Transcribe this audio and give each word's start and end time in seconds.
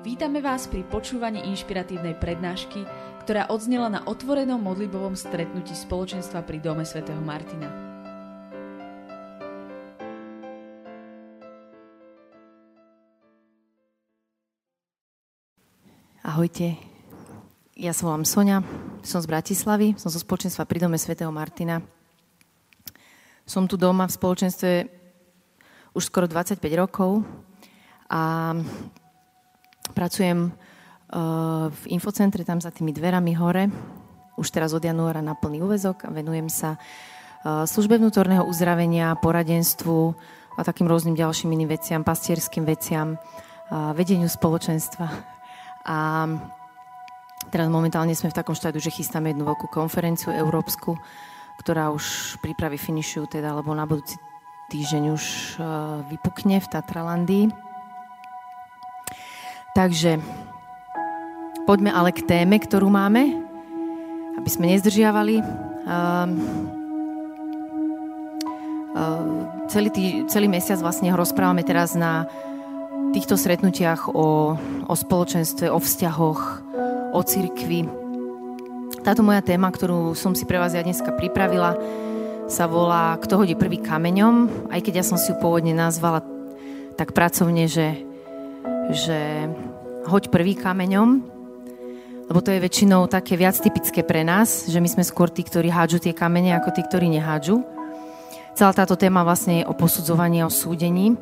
Vítame 0.00 0.40
vás 0.40 0.64
pri 0.64 0.80
počúvaní 0.88 1.44
inšpiratívnej 1.52 2.16
prednášky, 2.16 2.88
ktorá 3.20 3.52
odznela 3.52 3.92
na 3.92 4.00
otvorenom 4.08 4.56
modlibovom 4.56 5.12
stretnutí 5.12 5.76
spoločenstva 5.76 6.40
pri 6.40 6.56
Dome 6.56 6.88
svätého 6.88 7.20
Martina. 7.20 7.68
Ahojte, 16.24 16.80
ja 17.76 17.92
sa 17.92 18.08
volám 18.08 18.24
Sonia, 18.24 18.64
som 19.04 19.20
z 19.20 19.28
Bratislavy, 19.28 20.00
som 20.00 20.08
zo 20.08 20.16
spoločenstva 20.16 20.64
pri 20.64 20.80
Dome 20.80 20.96
svätého 20.96 21.28
Martina. 21.28 21.84
Som 23.44 23.68
tu 23.68 23.76
doma 23.76 24.08
v 24.08 24.16
spoločenstve 24.16 24.72
už 25.92 26.08
skoro 26.08 26.24
25 26.24 26.56
rokov 26.80 27.20
a 28.08 28.56
Pracujem 30.00 30.48
uh, 30.48 31.68
v 31.68 31.82
infocentre, 31.92 32.40
tam 32.40 32.56
za 32.56 32.72
tými 32.72 32.88
dverami 32.88 33.36
hore, 33.36 33.68
už 34.40 34.48
teraz 34.48 34.72
od 34.72 34.80
januára 34.80 35.20
na 35.20 35.36
plný 35.36 35.60
úvezok 35.60 36.08
a 36.08 36.10
venujem 36.16 36.48
sa 36.48 36.80
uh, 36.80 37.68
službe 37.68 38.00
vnútorného 38.00 38.48
uzdravenia, 38.48 39.12
poradenstvu 39.20 40.16
a 40.56 40.64
takým 40.64 40.88
rôznym 40.88 41.12
ďalším 41.12 41.52
iným 41.52 41.76
veciam, 41.76 42.00
pastierským 42.00 42.64
veciam, 42.64 43.20
uh, 43.20 43.92
vedeniu 43.92 44.24
spoločenstva. 44.24 45.04
A 45.84 46.24
teraz 47.52 47.68
momentálne 47.68 48.16
sme 48.16 48.32
v 48.32 48.38
takom 48.40 48.56
štádiu, 48.56 48.80
že 48.80 48.88
chystáme 48.88 49.36
jednu 49.36 49.44
veľkú 49.44 49.68
konferenciu 49.68 50.32
európsku, 50.32 50.96
ktorá 51.60 51.92
už 51.92 52.40
prípravy 52.40 52.80
finišujú, 52.80 53.36
teda, 53.36 53.52
lebo 53.52 53.76
na 53.76 53.84
budúci 53.84 54.16
týždeň 54.72 55.04
už 55.12 55.24
vypukne 56.08 56.56
v 56.56 56.68
Tatralandii. 56.72 57.69
Takže 59.80 60.20
poďme 61.64 61.88
ale 61.88 62.12
k 62.12 62.20
téme, 62.28 62.60
ktorú 62.60 62.92
máme, 62.92 63.32
aby 64.36 64.44
sme 64.52 64.76
nezdržiavali. 64.76 65.40
Uh, 65.88 66.28
celý, 69.72 69.88
tý, 69.88 70.04
celý 70.28 70.52
mesiac 70.52 70.76
vlastne 70.84 71.08
rozprávame 71.16 71.64
teraz 71.64 71.96
na 71.96 72.28
týchto 73.16 73.40
stretnutiach 73.40 74.12
o, 74.12 74.60
o 74.84 74.94
spoločenstve, 74.94 75.72
o 75.72 75.80
vzťahoch, 75.80 76.40
o 77.16 77.20
cirkvi. 77.24 77.88
Táto 79.00 79.24
moja 79.24 79.40
téma, 79.40 79.72
ktorú 79.72 80.12
som 80.12 80.36
si 80.36 80.44
pre 80.44 80.60
vás 80.60 80.76
ja 80.76 80.84
dneska 80.84 81.08
pripravila, 81.16 81.72
sa 82.52 82.68
volá 82.68 83.16
Kto 83.16 83.40
hodí 83.40 83.56
prvý 83.56 83.80
kameňom, 83.80 84.68
aj 84.76 84.80
keď 84.84 85.00
ja 85.00 85.04
som 85.08 85.16
si 85.16 85.32
ju 85.32 85.40
pôvodne 85.40 85.72
nazvala 85.72 86.20
tak 87.00 87.16
pracovne, 87.16 87.64
že 87.64 88.10
že 88.90 89.46
hoď 90.06 90.32
prvý 90.32 90.56
kameňom, 90.56 91.40
lebo 92.30 92.38
to 92.38 92.54
je 92.54 92.62
väčšinou 92.62 93.10
také 93.10 93.34
viac 93.34 93.58
typické 93.58 94.06
pre 94.06 94.22
nás, 94.22 94.70
že 94.70 94.78
my 94.78 94.86
sme 94.86 95.02
skôr 95.02 95.26
tí, 95.26 95.42
ktorí 95.42 95.66
hádžu 95.66 95.98
tie 95.98 96.14
kamene, 96.14 96.54
ako 96.54 96.70
tí, 96.70 96.86
ktorí 96.86 97.10
nehádžu. 97.10 97.58
Celá 98.54 98.70
táto 98.70 98.94
téma 98.94 99.26
vlastne 99.26 99.62
je 99.62 99.68
o 99.68 99.74
posudzovaní, 99.74 100.38
o 100.46 100.50
súdení. 100.52 101.18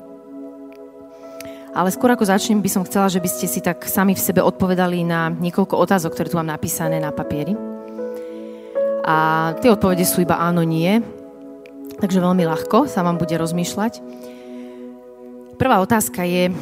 Ale 1.72 1.88
skôr 1.88 2.12
ako 2.12 2.28
začnem, 2.28 2.60
by 2.60 2.68
som 2.68 2.84
chcela, 2.84 3.08
že 3.08 3.24
by 3.24 3.28
ste 3.28 3.46
si 3.48 3.64
tak 3.64 3.88
sami 3.88 4.12
v 4.12 4.20
sebe 4.20 4.44
odpovedali 4.44 5.00
na 5.06 5.32
niekoľko 5.32 5.80
otázok, 5.80 6.12
ktoré 6.12 6.28
tu 6.28 6.36
mám 6.36 6.52
napísané 6.52 7.00
na 7.00 7.08
papieri. 7.08 7.56
A 9.08 9.16
tie 9.64 9.72
odpovede 9.72 10.04
sú 10.04 10.20
iba 10.20 10.36
áno, 10.36 10.60
nie. 10.60 11.00
Takže 11.96 12.20
veľmi 12.20 12.44
ľahko 12.44 12.84
sa 12.84 13.00
vám 13.00 13.16
bude 13.16 13.32
rozmýšľať. 13.32 14.04
Prvá 15.56 15.80
otázka 15.80 16.28
je, 16.28 16.52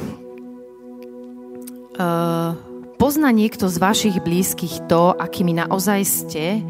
Uh, 1.97 2.53
pozná 3.01 3.33
niekto 3.33 3.73
z 3.73 3.81
vašich 3.81 4.17
blízkych 4.21 4.85
to, 4.85 5.17
akými 5.17 5.57
naozaj 5.57 6.05
ste, 6.05 6.61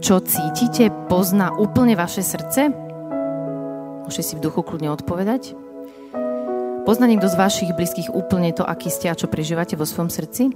čo 0.00 0.24
cítite, 0.24 0.88
pozná 1.12 1.52
úplne 1.52 1.92
vaše 1.92 2.24
srdce? 2.24 2.72
Môžete 4.08 4.24
si 4.24 4.34
v 4.40 4.44
duchu 4.48 4.64
kľudne 4.64 4.88
odpovedať. 4.96 5.52
Pozná 6.88 7.04
niekto 7.04 7.28
z 7.28 7.36
vašich 7.36 7.76
blízkych 7.76 8.08
úplne 8.08 8.56
to, 8.56 8.64
aký 8.64 8.88
ste 8.88 9.12
a 9.12 9.18
čo 9.18 9.28
prežívate 9.28 9.76
vo 9.76 9.84
svojom 9.84 10.08
srdci? 10.08 10.48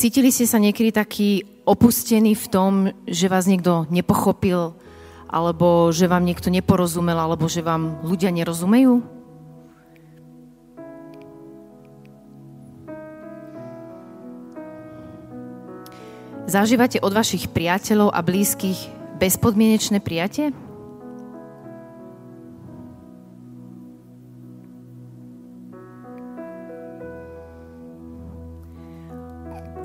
Cítili 0.00 0.32
ste 0.32 0.48
sa 0.48 0.56
niekedy 0.56 0.96
taký 0.96 1.44
opustený 1.68 2.32
v 2.32 2.46
tom, 2.48 2.72
že 3.04 3.28
vás 3.28 3.44
niekto 3.44 3.84
nepochopil, 3.92 4.72
alebo 5.30 5.94
že 5.94 6.10
vám 6.10 6.26
niekto 6.26 6.50
neporozumel, 6.50 7.14
alebo 7.14 7.46
že 7.46 7.62
vám 7.62 8.02
ľudia 8.02 8.34
nerozumejú? 8.34 8.98
Zažívate 16.50 16.98
od 16.98 17.14
vašich 17.14 17.46
priateľov 17.54 18.10
a 18.10 18.18
blízkych 18.26 18.90
bezpodmienečné 19.22 20.02
prijatie? 20.02 20.50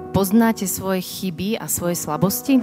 Poznáte 0.09 0.65
svoje 0.65 1.05
chyby 1.05 1.61
a 1.61 1.69
svoje 1.69 1.93
slabosti? 1.99 2.57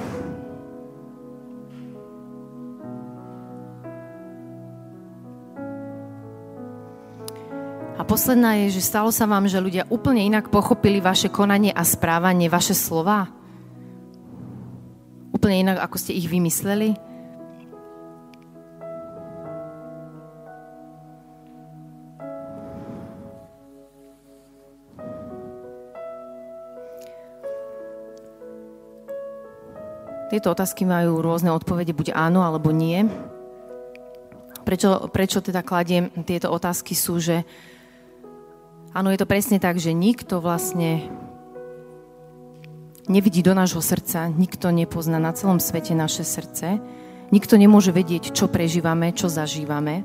A 8.02 8.10
posledná 8.10 8.58
je, 8.66 8.82
že 8.82 8.90
stalo 8.90 9.14
sa 9.14 9.30
vám, 9.30 9.46
že 9.46 9.62
ľudia 9.62 9.86
úplne 9.86 10.26
inak 10.26 10.50
pochopili 10.50 10.98
vaše 10.98 11.30
konanie 11.30 11.70
a 11.70 11.86
správanie, 11.86 12.50
vaše 12.50 12.74
slova? 12.74 13.30
Úplne 15.30 15.62
inak, 15.62 15.78
ako 15.86 15.96
ste 16.02 16.18
ich 16.18 16.26
vymysleli? 16.26 16.98
Tieto 30.34 30.50
otázky 30.50 30.82
majú 30.82 31.22
rôzne 31.22 31.54
odpovede, 31.54 31.94
buď 31.94 32.18
áno 32.18 32.42
alebo 32.42 32.74
nie. 32.74 33.06
Prečo, 34.66 35.06
prečo 35.06 35.38
teda 35.38 35.62
kladiem 35.62 36.10
tieto 36.26 36.50
otázky 36.50 36.98
sú, 36.98 37.22
že 37.22 37.46
Áno, 38.92 39.08
je 39.08 39.16
to 39.16 39.24
presne 39.24 39.56
tak, 39.56 39.80
že 39.80 39.96
nikto 39.96 40.44
vlastne 40.44 41.08
nevidí 43.08 43.40
do 43.40 43.56
nášho 43.56 43.80
srdca, 43.80 44.28
nikto 44.28 44.68
nepozná 44.68 45.16
na 45.16 45.32
celom 45.32 45.56
svete 45.56 45.96
naše 45.96 46.28
srdce, 46.28 46.76
nikto 47.32 47.56
nemôže 47.56 47.88
vedieť, 47.88 48.36
čo 48.36 48.52
prežívame, 48.52 49.16
čo 49.16 49.32
zažívame. 49.32 50.04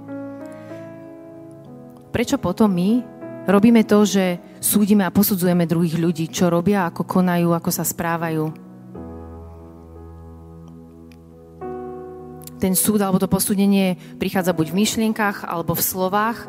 Prečo 2.15 2.39
potom 2.39 2.71
my 2.71 3.03
robíme 3.51 3.83
to, 3.83 4.07
že 4.07 4.39
súdime 4.63 5.03
a 5.03 5.11
posudzujeme 5.11 5.67
druhých 5.67 5.99
ľudí, 5.99 6.31
čo 6.31 6.47
robia, 6.47 6.87
ako 6.87 7.03
konajú, 7.03 7.51
ako 7.51 7.69
sa 7.75 7.83
správajú? 7.83 8.55
Ten 12.57 12.71
súd 12.71 13.03
alebo 13.03 13.19
to 13.19 13.27
posúdenie 13.27 13.99
prichádza 14.15 14.55
buď 14.55 14.71
v 14.71 14.79
myšlienkach 14.79 15.43
alebo 15.43 15.75
v 15.75 15.83
slovách, 15.83 16.47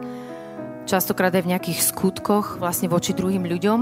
častokrát 0.88 1.28
aj 1.36 1.44
v 1.44 1.52
nejakých 1.52 1.84
skutkoch 1.84 2.56
vlastne 2.56 2.88
voči 2.88 3.12
druhým 3.12 3.44
ľuďom. 3.44 3.80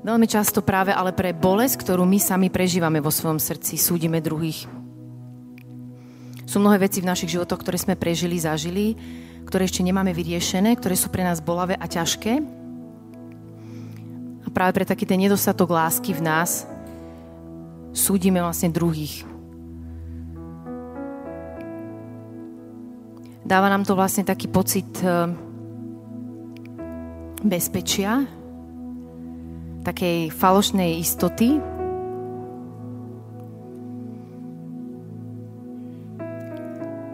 Veľmi 0.00 0.24
často 0.24 0.64
práve 0.64 0.96
ale 0.96 1.12
pre 1.12 1.36
bolesť, 1.36 1.84
ktorú 1.84 2.08
my 2.08 2.16
sami 2.16 2.48
prežívame 2.48 3.04
vo 3.04 3.12
svojom 3.12 3.36
srdci, 3.36 3.76
súdime 3.76 4.24
druhých. 4.24 4.64
Sú 6.46 6.62
mnohé 6.62 6.80
veci 6.80 7.02
v 7.02 7.10
našich 7.10 7.36
životoch, 7.36 7.60
ktoré 7.60 7.76
sme 7.76 7.98
prežili, 7.98 8.38
zažili, 8.40 8.94
ktoré 9.44 9.66
ešte 9.66 9.82
nemáme 9.82 10.14
vyriešené, 10.14 10.78
ktoré 10.78 10.94
sú 10.94 11.10
pre 11.10 11.26
nás 11.26 11.42
bolavé 11.42 11.74
a 11.76 11.84
ťažké. 11.90 12.38
A 14.46 14.48
práve 14.54 14.72
pre 14.78 14.86
taký 14.86 15.04
ten 15.04 15.20
nedostatok 15.20 15.74
lásky 15.74 16.14
v 16.14 16.22
nás 16.22 16.64
súdime 17.90 18.38
vlastne 18.38 18.70
druhých. 18.70 19.35
Dáva 23.46 23.70
nám 23.70 23.86
to 23.86 23.94
vlastne 23.94 24.26
taký 24.26 24.50
pocit 24.50 24.90
eh, 25.06 25.30
bezpečia, 27.46 28.26
takej 29.86 30.34
falošnej 30.34 30.98
istoty. 30.98 31.62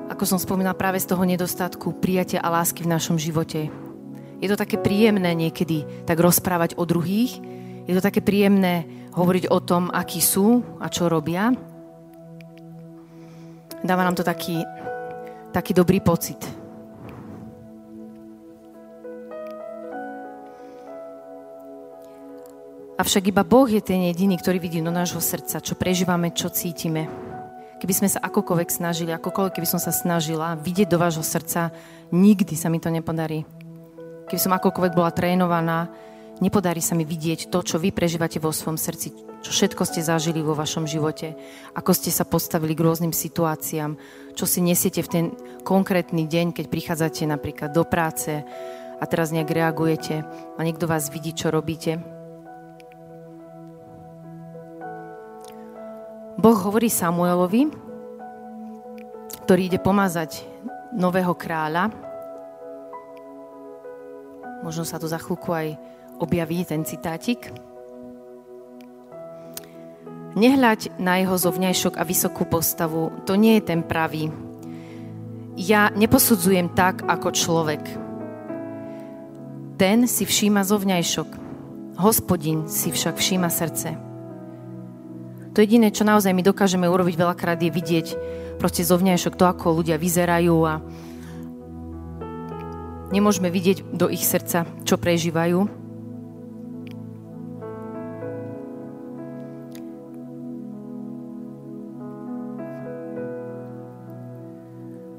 Ako 0.09 0.25
som 0.25 0.41
spomínala 0.41 0.73
práve 0.73 1.05
z 1.05 1.13
toho 1.13 1.21
nedostatku 1.21 2.01
prijatia 2.01 2.41
a 2.41 2.49
lásky 2.49 2.81
v 2.81 2.93
našom 2.97 3.21
živote. 3.21 3.69
Je 4.41 4.49
to 4.49 4.57
také 4.57 4.81
príjemné 4.81 5.37
niekedy 5.37 5.85
tak 6.09 6.17
rozprávať 6.17 6.81
o 6.81 6.89
druhých. 6.89 7.45
Je 7.85 7.93
to 7.93 8.01
také 8.01 8.25
príjemné 8.25 8.89
hovoriť 9.13 9.53
o 9.53 9.61
tom, 9.61 9.93
akí 9.93 10.25
sú 10.25 10.65
a 10.81 10.89
čo 10.89 11.13
robia. 11.13 11.53
Dáva 13.85 14.09
nám 14.09 14.17
to 14.17 14.25
taký 14.25 14.65
taký 15.53 15.77
dobrý 15.77 16.01
pocit. 16.01 16.41
Avšak 23.03 23.35
iba 23.35 23.43
Boh 23.43 23.67
je 23.67 23.83
ten 23.83 24.09
jediný, 24.09 24.39
ktorý 24.39 24.63
vidí 24.63 24.79
do 24.79 24.95
nášho 24.95 25.19
srdca, 25.19 25.59
čo 25.59 25.75
prežívame, 25.75 26.31
čo 26.31 26.49
cítime. 26.49 27.11
Keby 27.83 27.99
sme 27.99 28.07
sa 28.07 28.23
akokoľvek 28.23 28.71
snažili, 28.71 29.11
akokoľvek 29.11 29.59
keby 29.59 29.67
som 29.67 29.83
sa 29.83 29.91
snažila 29.91 30.55
vidieť 30.55 30.87
do 30.87 31.03
vášho 31.03 31.27
srdca, 31.27 31.75
nikdy 32.15 32.55
sa 32.55 32.71
mi 32.71 32.79
to 32.79 32.95
nepodarí. 32.95 33.43
Keby 34.31 34.39
som 34.39 34.55
akokoľvek 34.55 34.95
bola 34.95 35.11
trénovaná, 35.11 35.91
nepodarí 36.43 36.83
sa 36.83 36.99
mi 36.99 37.07
vidieť 37.07 37.47
to, 37.55 37.63
čo 37.63 37.79
vy 37.79 37.95
prežívate 37.95 38.43
vo 38.43 38.51
svojom 38.51 38.75
srdci, 38.75 39.15
čo 39.47 39.51
všetko 39.55 39.87
ste 39.87 40.03
zažili 40.03 40.43
vo 40.43 40.59
vašom 40.59 40.91
živote, 40.91 41.39
ako 41.79 41.95
ste 41.95 42.11
sa 42.11 42.27
postavili 42.27 42.75
k 42.75 42.83
rôznym 42.83 43.15
situáciám, 43.15 43.95
čo 44.35 44.45
si 44.45 44.59
nesiete 44.59 45.07
v 45.07 45.09
ten 45.09 45.25
konkrétny 45.63 46.27
deň, 46.27 46.51
keď 46.51 46.67
prichádzate 46.67 47.31
napríklad 47.31 47.71
do 47.71 47.87
práce 47.87 48.43
a 48.99 49.05
teraz 49.07 49.31
nejak 49.31 49.55
reagujete 49.55 50.27
a 50.59 50.61
niekto 50.67 50.91
vás 50.91 51.07
vidí, 51.15 51.31
čo 51.31 51.55
robíte. 51.55 52.03
Boh 56.43 56.59
hovorí 56.59 56.91
Samuelovi, 56.91 57.71
ktorý 59.47 59.63
ide 59.71 59.79
pomazať 59.79 60.43
nového 60.91 61.39
kráľa. 61.39 61.87
Možno 64.67 64.83
sa 64.83 64.99
tu 64.99 65.07
za 65.07 65.23
chvíľku 65.23 65.51
aj 65.55 65.79
objaví 66.19 66.65
ten 66.65 66.85
citátik. 66.85 67.53
Nehľaď 70.33 70.97
na 70.97 71.21
jeho 71.21 71.37
zovňajšok 71.37 72.01
a 72.01 72.09
vysokú 72.09 72.49
postavu, 72.49 73.13
to 73.29 73.37
nie 73.37 73.61
je 73.61 73.69
ten 73.69 73.85
pravý. 73.85 74.33
Ja 75.61 75.93
neposudzujem 75.93 76.73
tak 76.73 77.05
ako 77.05 77.29
človek. 77.37 77.85
Ten 79.77 80.09
si 80.09 80.25
všíma 80.25 80.65
zovňajšok, 80.65 81.29
hospodin 82.01 82.65
si 82.65 82.89
však 82.89 83.21
všíma 83.21 83.53
srdce. 83.53 83.93
To 85.53 85.61
jediné, 85.61 85.93
čo 85.93 86.09
naozaj 86.09 86.33
my 86.33 86.41
dokážeme 86.41 86.89
urobiť 86.89 87.13
veľakrát, 87.13 87.61
je 87.61 87.69
vidieť 87.69 88.07
proste 88.57 88.81
zovňajšok 88.89 89.37
to, 89.37 89.45
ako 89.45 89.77
ľudia 89.77 90.01
vyzerajú 90.01 90.57
a 90.65 90.81
nemôžeme 93.13 93.53
vidieť 93.53 93.93
do 93.93 94.09
ich 94.09 94.25
srdca, 94.25 94.65
čo 94.89 94.97
prežívajú. 94.97 95.82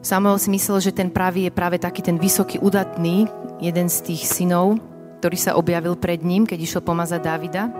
Samuel 0.04 0.36
si 0.36 0.52
myslel, 0.52 0.84
že 0.84 0.92
ten 0.92 1.08
pravý 1.08 1.48
je 1.48 1.56
práve 1.56 1.80
taký 1.80 2.04
ten 2.04 2.20
vysoký, 2.20 2.60
udatný, 2.60 3.24
jeden 3.64 3.88
z 3.88 4.12
tých 4.12 4.28
synov, 4.28 4.76
ktorý 5.24 5.38
sa 5.40 5.56
objavil 5.56 5.96
pred 5.96 6.20
ním, 6.20 6.44
keď 6.44 6.60
išiel 6.60 6.84
pomazať 6.84 7.24
Dávida. 7.24 7.72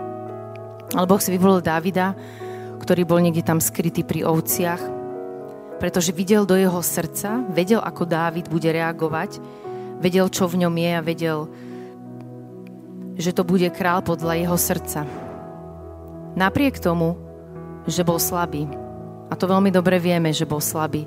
Ale 0.96 1.04
Boh 1.04 1.20
si 1.20 1.28
vyvolil 1.28 1.60
Dávida, 1.60 2.16
ktorý 2.80 3.04
bol 3.04 3.20
niekde 3.20 3.44
tam 3.44 3.60
skrytý 3.60 4.08
pri 4.08 4.24
ovciach, 4.24 4.80
pretože 5.76 6.16
videl 6.16 6.48
do 6.48 6.56
jeho 6.56 6.80
srdca, 6.80 7.44
vedel, 7.52 7.84
ako 7.84 8.08
Dávid 8.08 8.48
bude 8.48 8.72
reagovať, 8.72 9.36
vedel, 10.00 10.24
čo 10.32 10.48
v 10.48 10.64
ňom 10.64 10.74
je 10.80 10.90
a 10.96 11.04
vedel, 11.04 11.38
že 13.20 13.36
to 13.36 13.44
bude 13.44 13.68
král 13.68 14.00
podľa 14.00 14.40
jeho 14.40 14.56
srdca. 14.56 15.04
Napriek 16.40 16.80
tomu, 16.80 17.20
že 17.84 18.00
bol 18.00 18.16
slabý, 18.16 18.64
a 19.28 19.36
to 19.36 19.44
veľmi 19.44 19.68
dobre 19.68 20.00
vieme, 20.00 20.32
že 20.32 20.48
bol 20.48 20.64
slabý, 20.64 21.04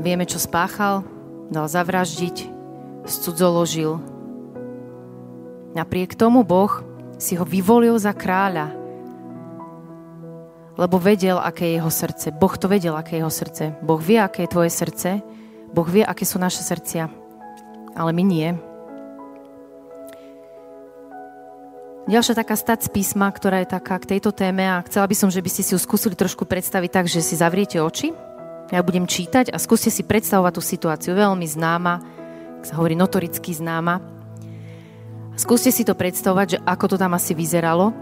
vieme, 0.00 0.24
čo 0.24 0.40
spáchal, 0.40 1.04
dal 1.52 1.68
zavraždiť, 1.68 2.48
scudzoložil. 3.04 4.00
Napriek 5.76 6.16
tomu 6.16 6.44
Boh 6.46 6.84
si 7.18 7.36
ho 7.36 7.44
vyvolil 7.44 7.96
za 8.00 8.12
kráľa 8.16 8.82
lebo 10.76 10.96
vedel, 10.96 11.36
aké 11.36 11.68
je 11.68 11.74
jeho 11.80 11.92
srdce. 11.92 12.26
Boh 12.32 12.54
to 12.56 12.66
vedel, 12.68 12.96
aké 12.96 13.16
je 13.16 13.20
jeho 13.20 13.32
srdce. 13.32 13.64
Boh 13.84 14.00
vie, 14.00 14.16
aké 14.16 14.48
je 14.48 14.52
tvoje 14.52 14.70
srdce. 14.72 15.20
Boh 15.72 15.88
vie, 15.88 16.04
aké 16.04 16.24
sú 16.24 16.40
naše 16.40 16.64
srdcia. 16.64 17.12
Ale 17.92 18.10
my 18.16 18.24
nie. 18.24 18.48
Ďalšia 22.08 22.34
taká 22.34 22.58
stať 22.58 22.88
z 22.88 22.98
písma, 22.98 23.30
ktorá 23.30 23.62
je 23.62 23.78
taká 23.78 23.94
k 24.00 24.16
tejto 24.16 24.34
téme 24.34 24.66
a 24.66 24.82
chcela 24.82 25.06
by 25.06 25.14
som, 25.14 25.30
že 25.30 25.38
by 25.38 25.50
ste 25.52 25.62
si 25.62 25.70
ju 25.76 25.78
skúsili 25.78 26.18
trošku 26.18 26.48
predstaviť 26.48 26.90
tak, 26.90 27.06
že 27.06 27.22
si 27.22 27.38
zavriete 27.38 27.78
oči. 27.78 28.31
Ja 28.72 28.80
budem 28.80 29.04
čítať 29.04 29.52
a 29.52 29.60
skúste 29.60 29.92
si 29.92 30.00
predstavovať 30.00 30.52
tú 30.56 30.62
situáciu. 30.64 31.12
Veľmi 31.12 31.44
známa, 31.44 32.00
ak 32.56 32.64
sa 32.64 32.80
hovorí 32.80 32.96
notoricky 32.96 33.52
známa. 33.52 34.00
Skúste 35.36 35.68
si 35.68 35.84
to 35.84 35.92
predstavovať, 35.92 36.56
že 36.56 36.58
ako 36.64 36.84
to 36.88 36.96
tam 36.96 37.12
asi 37.12 37.36
vyzeralo. 37.36 37.92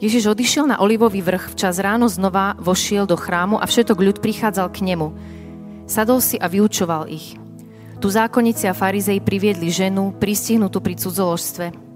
Ježiš 0.00 0.32
odišiel 0.32 0.64
na 0.64 0.80
olivový 0.80 1.24
vrch, 1.24 1.56
včas 1.56 1.80
ráno 1.80 2.08
znova 2.08 2.56
vošiel 2.60 3.04
do 3.04 3.16
chrámu 3.16 3.60
a 3.60 3.68
všetok 3.68 3.96
ľud 4.00 4.16
prichádzal 4.20 4.68
k 4.72 4.84
nemu. 4.92 5.12
Sadol 5.88 6.20
si 6.20 6.36
a 6.36 6.48
vyučoval 6.48 7.08
ich. 7.08 7.36
Tu 8.00 8.08
zákonníci 8.08 8.64
a 8.68 8.76
farizei 8.76 9.20
priviedli 9.20 9.68
ženu, 9.68 10.16
pristihnutú 10.16 10.80
pri 10.80 10.96
cudzoložstve. 10.96 11.89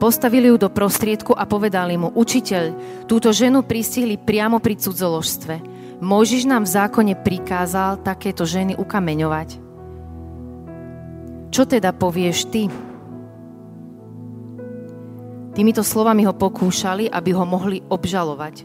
Postavili 0.00 0.48
ju 0.48 0.56
do 0.56 0.72
prostriedku 0.72 1.36
a 1.36 1.44
povedali 1.44 2.00
mu, 2.00 2.08
učiteľ, 2.16 2.72
túto 3.04 3.36
ženu 3.36 3.60
pristihli 3.60 4.16
priamo 4.16 4.56
pri 4.56 4.80
cudzoložstve. 4.80 5.54
Mojžiš 6.00 6.48
nám 6.48 6.64
v 6.64 6.72
zákone 6.72 7.14
prikázal 7.20 8.00
takéto 8.00 8.48
ženy 8.48 8.80
ukameňovať. 8.80 9.60
Čo 11.52 11.68
teda 11.68 11.92
povieš 11.92 12.48
ty? 12.48 12.72
Týmito 15.52 15.84
slovami 15.84 16.24
ho 16.24 16.32
pokúšali, 16.32 17.12
aby 17.12 17.36
ho 17.36 17.44
mohli 17.44 17.84
obžalovať. 17.84 18.64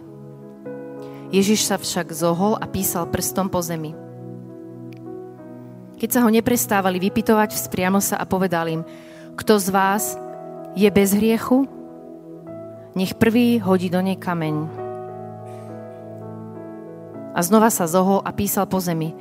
Ježiš 1.35 1.67
sa 1.67 1.75
však 1.75 2.15
zohol 2.15 2.55
a 2.55 2.63
písal 2.63 3.11
prstom 3.11 3.51
po 3.51 3.59
zemi. 3.59 3.91
Keď 5.99 6.09
sa 6.15 6.23
ho 6.23 6.31
neprestávali 6.31 6.95
vypitovať, 7.03 7.51
vzpriamo 7.51 7.99
sa 7.99 8.15
a 8.15 8.23
povedal 8.23 8.71
im, 8.71 8.81
kto 9.35 9.59
z 9.59 9.67
vás 9.75 10.15
je 10.75 10.89
bez 10.91 11.15
hriechu, 11.15 11.65
nech 12.95 13.15
prvý 13.15 13.59
hodí 13.63 13.87
do 13.89 13.99
nej 14.03 14.19
kameň. 14.19 14.55
A 17.35 17.39
znova 17.43 17.67
sa 17.67 17.87
zohol 17.87 18.23
a 18.23 18.31
písal 18.31 18.67
po 18.67 18.79
zemi. 18.79 19.11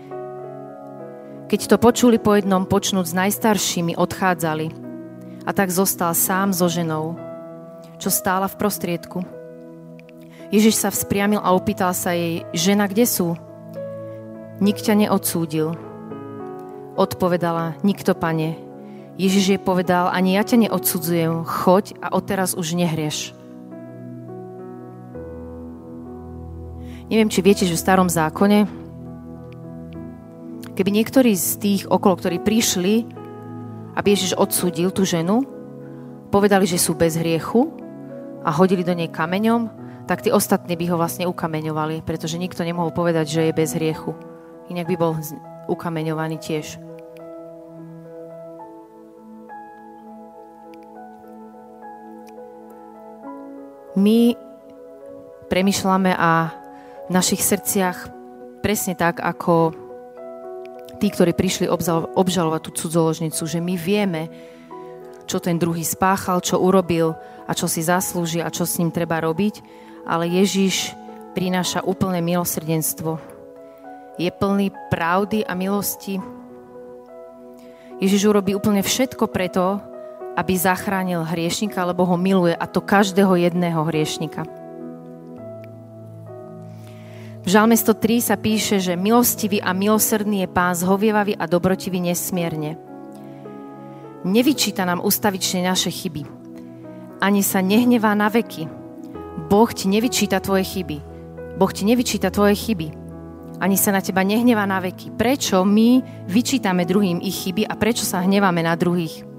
Keď 1.51 1.61
to 1.71 1.77
počuli 1.79 2.19
po 2.19 2.35
jednom 2.35 2.67
počnúť 2.67 3.07
s 3.11 3.15
najstaršími, 3.15 3.99
odchádzali. 3.99 4.71
A 5.45 5.51
tak 5.51 5.71
zostal 5.71 6.15
sám 6.15 6.55
so 6.55 6.71
ženou 6.71 7.25
čo 7.99 8.11
stála 8.11 8.51
v 8.51 8.59
prostriedku. 8.59 9.25
Ježiš 10.53 10.77
sa 10.77 10.93
vzpriamil 10.93 11.41
a 11.41 11.57
opýtal 11.57 11.97
sa 11.97 12.15
jej, 12.15 12.47
žena, 12.55 12.87
kde 12.87 13.09
sú? 13.09 13.35
Nik 14.63 14.79
ťa 14.79 14.95
neodsúdil. 14.95 15.75
Odpovedala, 16.95 17.81
nikto, 17.83 18.15
pane. 18.15 18.55
Ježiš 19.15 19.45
jej 19.55 19.61
povedal, 19.63 20.11
ani 20.11 20.35
ja 20.35 20.43
ťa 20.43 20.67
neodsudzujem, 20.67 21.47
choď 21.47 21.95
a 22.03 22.11
odteraz 22.15 22.59
už 22.59 22.75
nehrieš. 22.75 23.31
Neviem, 27.07 27.31
či 27.31 27.45
viete, 27.45 27.63
že 27.63 27.79
v 27.79 27.85
starom 27.85 28.11
zákone, 28.11 28.67
keby 30.75 30.91
niektorí 30.91 31.37
z 31.39 31.51
tých 31.63 31.83
okolo, 31.87 32.19
ktorí 32.19 32.43
prišli, 32.43 33.07
aby 33.95 34.07
Ježiš 34.19 34.35
odsúdil 34.35 34.91
tú 34.91 35.07
ženu, 35.07 35.47
povedali, 36.35 36.67
že 36.67 36.83
sú 36.83 36.99
bez 36.99 37.15
hriechu, 37.15 37.71
a 38.45 38.53
hodili 38.53 38.85
do 38.85 38.93
nej 38.93 39.09
kameňom, 39.09 39.73
tak 40.05 40.21
tí 40.21 40.29
ostatní 40.29 40.77
by 40.77 40.93
ho 40.93 41.01
vlastne 41.01 41.25
ukameňovali, 41.25 42.05
pretože 42.05 42.37
nikto 42.37 42.61
nemohol 42.61 42.93
povedať, 42.93 43.25
že 43.25 43.41
je 43.49 43.57
bez 43.57 43.73
hriechu. 43.73 44.13
Inak 44.69 44.85
by 44.85 44.97
bol 45.01 45.17
ukameňovaný 45.65 46.37
tiež. 46.37 46.77
My 53.95 54.35
premyšľame 55.47 56.11
a 56.19 56.51
v 57.07 57.11
našich 57.15 57.47
srdciach 57.47 58.11
presne 58.59 58.99
tak, 58.99 59.23
ako 59.23 59.71
tí, 60.99 61.13
ktorí 61.15 61.31
prišli 61.31 61.71
obžalovať 62.17 62.61
tú 62.65 62.71
cudzoložnicu, 62.75 63.43
že 63.47 63.63
my 63.63 63.75
vieme, 63.79 64.23
čo 65.31 65.39
ten 65.39 65.61
druhý 65.61 65.87
spáchal, 65.87 66.43
čo 66.43 66.59
urobil 66.59 67.15
a 67.47 67.53
čo 67.55 67.71
si 67.71 67.87
zaslúži 67.87 68.43
a 68.43 68.51
čo 68.51 68.67
s 68.67 68.83
ním 68.83 68.91
treba 68.91 69.23
robiť, 69.23 69.63
ale 70.09 70.27
Ježiš 70.27 70.97
prináša 71.39 71.87
úplné 71.87 72.19
milosrdenstvo. 72.19 73.21
Je 74.19 74.31
plný 74.31 74.75
pravdy 74.91 75.47
a 75.47 75.55
milosti. 75.55 76.19
Ježiš 78.03 78.27
urobí 78.27 78.59
úplne 78.59 78.83
všetko 78.83 79.31
preto, 79.31 79.79
aby 80.35 80.53
zachránil 80.59 81.23
hriešnika, 81.23 81.87
lebo 81.87 82.03
ho 82.05 82.19
miluje 82.19 82.55
a 82.55 82.67
to 82.67 82.83
každého 82.83 83.39
jedného 83.39 83.81
hriešnika. 83.87 84.43
V 87.45 87.53
Žalme 87.53 87.77
103 87.77 88.33
sa 88.33 88.37
píše, 88.41 88.81
že 88.81 88.97
milostivý 88.97 89.61
a 89.61 89.77
milosrdný 89.77 90.43
je 90.43 90.49
pán, 90.49 90.73
zhovievavý 90.73 91.37
a 91.37 91.45
dobrotivý 91.45 92.01
nesmierne. 92.01 92.81
Nevyčíta 94.25 94.89
nám 94.89 95.05
ustavične 95.05 95.61
naše 95.69 95.93
chyby. 95.93 96.25
Ani 97.21 97.45
sa 97.45 97.61
nehnevá 97.61 98.17
na 98.17 98.33
veky. 98.33 98.65
Boh 99.53 99.69
ti 99.69 99.93
nevyčíta 99.93 100.41
tvoje 100.41 100.65
chyby. 100.65 100.97
Boh 101.61 101.69
ti 101.69 101.85
nevyčíta 101.85 102.33
tvoje 102.33 102.57
chyby. 102.57 102.89
Ani 103.61 103.77
sa 103.77 103.93
na 103.93 104.01
teba 104.01 104.25
nehnevá 104.25 104.65
na 104.65 104.81
veky. 104.81 105.13
Prečo 105.13 105.61
my 105.69 106.01
vyčítame 106.25 106.89
druhým 106.89 107.21
ich 107.21 107.45
chyby 107.45 107.69
a 107.69 107.77
prečo 107.77 108.09
sa 108.09 108.25
hneváme 108.25 108.65
na 108.65 108.73
druhých? 108.73 109.34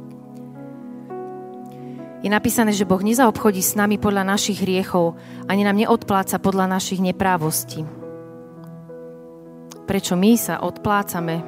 Je 2.26 2.34
napísané, 2.34 2.74
že 2.74 2.90
Boh 2.90 2.98
nezaobchodí 2.98 3.62
s 3.62 3.78
nami 3.78 4.02
podľa 4.02 4.26
našich 4.26 4.66
hriechov, 4.66 5.14
ani 5.46 5.62
nám 5.62 5.78
neodpláca 5.78 6.42
podľa 6.42 6.66
našich 6.66 6.98
neprávostí. 6.98 7.86
Prečo 9.86 10.18
my 10.18 10.34
sa 10.34 10.58
odplácame? 10.66 11.46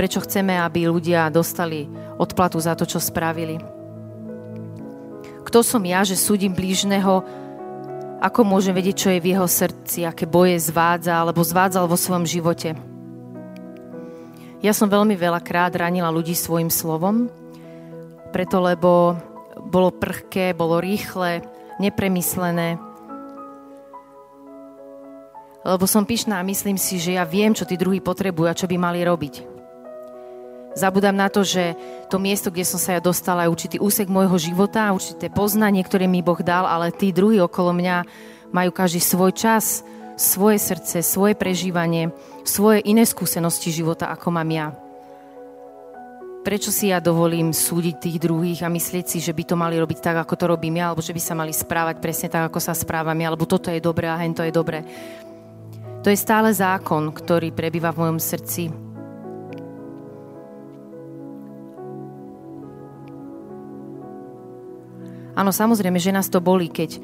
Prečo 0.00 0.24
chceme, 0.24 0.56
aby 0.56 0.88
ľudia 0.88 1.28
dostali 1.28 1.84
odplatu 2.16 2.56
za 2.64 2.72
to, 2.72 2.88
čo 2.88 2.96
spravili? 2.96 3.60
Kto 5.44 5.60
som 5.60 5.84
ja, 5.84 6.00
že 6.00 6.16
súdim 6.16 6.56
blížneho, 6.56 7.20
ako 8.24 8.40
môžem 8.40 8.72
vedieť, 8.72 8.96
čo 8.96 9.12
je 9.12 9.20
v 9.20 9.36
jeho 9.36 9.44
srdci, 9.44 10.08
aké 10.08 10.24
boje 10.24 10.64
zvádza 10.64 11.12
alebo 11.12 11.44
zvádzal 11.44 11.84
vo 11.84 12.00
svojom 12.00 12.24
živote? 12.24 12.72
Ja 14.64 14.72
som 14.72 14.88
veľmi 14.88 15.12
veľakrát 15.12 15.76
ranila 15.76 16.08
ľudí 16.08 16.32
svojim 16.32 16.72
slovom, 16.72 17.28
preto 18.32 18.64
lebo 18.64 19.20
bolo 19.60 19.94
prhké, 19.94 20.54
bolo 20.54 20.82
rýchle, 20.82 21.42
nepremyslené. 21.78 22.78
Lebo 25.64 25.88
som 25.88 26.04
pyšná 26.04 26.38
a 26.38 26.48
myslím 26.48 26.76
si, 26.76 27.00
že 27.00 27.16
ja 27.16 27.24
viem, 27.24 27.56
čo 27.56 27.64
tí 27.64 27.80
druhí 27.80 27.98
potrebujú 27.98 28.46
a 28.50 28.58
čo 28.58 28.68
by 28.68 28.76
mali 28.76 29.00
robiť. 29.00 29.56
Zabudám 30.74 31.14
na 31.14 31.30
to, 31.30 31.46
že 31.46 31.78
to 32.10 32.18
miesto, 32.18 32.50
kde 32.50 32.66
som 32.66 32.82
sa 32.82 32.98
ja 32.98 33.00
dostala, 33.00 33.46
je 33.46 33.54
určitý 33.54 33.76
úsek 33.78 34.10
môjho 34.10 34.34
života, 34.42 34.90
určité 34.90 35.30
poznanie, 35.30 35.86
ktoré 35.86 36.10
mi 36.10 36.18
Boh 36.18 36.42
dal, 36.42 36.66
ale 36.66 36.90
tí 36.90 37.14
druhí 37.14 37.38
okolo 37.38 37.70
mňa 37.70 37.96
majú 38.50 38.70
každý 38.74 38.98
svoj 38.98 39.32
čas, 39.32 39.86
svoje 40.18 40.58
srdce, 40.58 41.02
svoje 41.02 41.38
prežívanie, 41.38 42.10
svoje 42.42 42.82
iné 42.86 43.06
skúsenosti 43.06 43.70
života, 43.70 44.10
ako 44.10 44.34
mám 44.34 44.50
ja. 44.50 44.74
Prečo 46.44 46.68
si 46.68 46.92
ja 46.92 47.00
dovolím 47.00 47.56
súdiť 47.56 47.96
tých 47.96 48.18
druhých 48.20 48.60
a 48.62 48.68
myslieť 48.68 49.08
si, 49.08 49.16
že 49.16 49.32
by 49.32 49.48
to 49.48 49.56
mali 49.56 49.80
robiť 49.80 49.98
tak, 50.04 50.20
ako 50.20 50.36
to 50.36 50.44
robím 50.44 50.76
ja, 50.76 50.92
alebo 50.92 51.00
že 51.00 51.16
by 51.16 51.22
sa 51.24 51.32
mali 51.32 51.56
správať 51.56 52.04
presne 52.04 52.28
tak, 52.28 52.52
ako 52.52 52.60
sa 52.60 52.76
správam 52.76 53.16
ja, 53.16 53.32
alebo 53.32 53.48
toto 53.48 53.72
je 53.72 53.80
dobré 53.80 54.12
a 54.12 54.20
hen 54.20 54.36
to 54.36 54.44
je 54.44 54.52
dobré. 54.52 54.84
To 56.04 56.12
je 56.12 56.18
stále 56.20 56.52
zákon, 56.52 57.16
ktorý 57.16 57.48
prebýva 57.48 57.96
v 57.96 58.00
mojom 58.04 58.20
srdci. 58.20 58.68
Áno, 65.32 65.48
samozrejme, 65.48 65.96
že 65.96 66.12
nás 66.12 66.28
to 66.28 66.44
bolí, 66.44 66.68
keď 66.68 67.00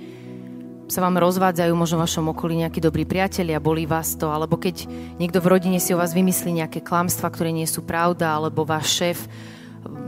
sa 0.90 1.06
vám 1.06 1.23
rozvádzajú 1.23 1.73
možno 1.73 2.02
v 2.02 2.04
vašom 2.04 2.26
okolí 2.35 2.66
nejakí 2.66 2.82
dobrí 2.82 3.06
priatelia, 3.06 3.62
bolí 3.62 3.87
vás 3.87 4.18
to, 4.18 4.28
alebo 4.28 4.59
keď 4.59 4.90
niekto 5.23 5.38
v 5.38 5.50
rodine 5.56 5.78
si 5.78 5.94
o 5.94 6.00
vás 6.02 6.11
vymyslí 6.11 6.61
nejaké 6.61 6.82
klamstva, 6.82 7.30
ktoré 7.30 7.54
nie 7.54 7.64
sú 7.70 7.87
pravda, 7.87 8.35
alebo 8.35 8.66
váš 8.66 8.99
šéf 8.99 9.18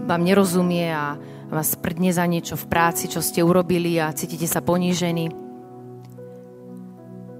vám 0.04 0.22
nerozumie 0.26 0.90
a 0.90 1.16
vás 1.48 1.78
prdne 1.78 2.10
za 2.10 2.26
niečo 2.26 2.58
v 2.58 2.68
práci, 2.68 3.06
čo 3.06 3.22
ste 3.22 3.44
urobili 3.44 3.96
a 4.02 4.12
cítite 4.12 4.50
sa 4.50 4.64
ponížení. 4.64 5.30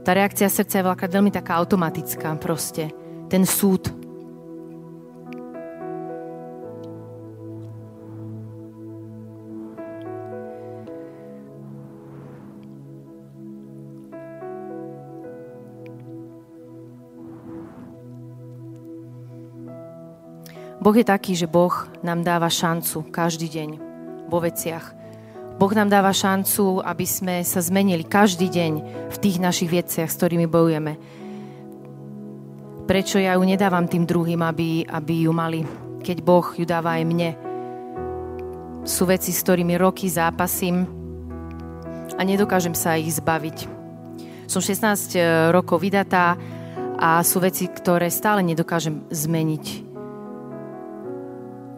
Tá 0.03 0.15
reakcia 0.15 0.51
srdca 0.51 0.83
je 0.83 0.87
veľmi 1.15 1.31
taká 1.31 1.59
automatická 1.63 2.35
proste. 2.39 2.91
Ten 3.31 3.47
súd, 3.47 4.02
Boh 20.83 20.99
je 20.99 21.07
taký, 21.07 21.39
že 21.39 21.47
Boh 21.47 21.87
nám 22.03 22.27
dáva 22.27 22.51
šancu 22.51 23.07
každý 23.15 23.47
deň 23.47 23.71
vo 24.27 24.43
veciach. 24.43 24.91
Boh 25.55 25.71
nám 25.79 25.87
dáva 25.87 26.11
šancu, 26.11 26.83
aby 26.83 27.07
sme 27.07 27.47
sa 27.47 27.62
zmenili 27.62 28.03
každý 28.03 28.51
deň 28.51 28.73
v 29.15 29.17
tých 29.23 29.39
našich 29.39 29.71
veciach, 29.71 30.11
s 30.11 30.19
ktorými 30.19 30.51
bojujeme. 30.51 30.99
Prečo 32.91 33.23
ja 33.23 33.39
ju 33.39 33.47
nedávam 33.47 33.87
tým 33.87 34.03
druhým, 34.03 34.43
aby, 34.43 34.83
aby 34.83 35.31
ju 35.31 35.31
mali, 35.31 35.62
keď 36.03 36.19
Boh 36.19 36.51
ju 36.59 36.67
dáva 36.67 36.99
aj 36.99 37.05
mne? 37.07 37.31
Sú 38.83 39.07
veci, 39.07 39.31
s 39.31 39.39
ktorými 39.39 39.79
roky 39.79 40.11
zápasím 40.11 40.83
a 42.19 42.27
nedokážem 42.27 42.75
sa 42.75 42.99
ich 42.99 43.23
zbaviť. 43.23 43.71
Som 44.51 44.59
16 44.59 45.55
rokov 45.55 45.79
vydatá 45.79 46.35
a 46.99 47.23
sú 47.23 47.39
veci, 47.39 47.71
ktoré 47.71 48.11
stále 48.11 48.43
nedokážem 48.43 49.07
zmeniť 49.15 49.92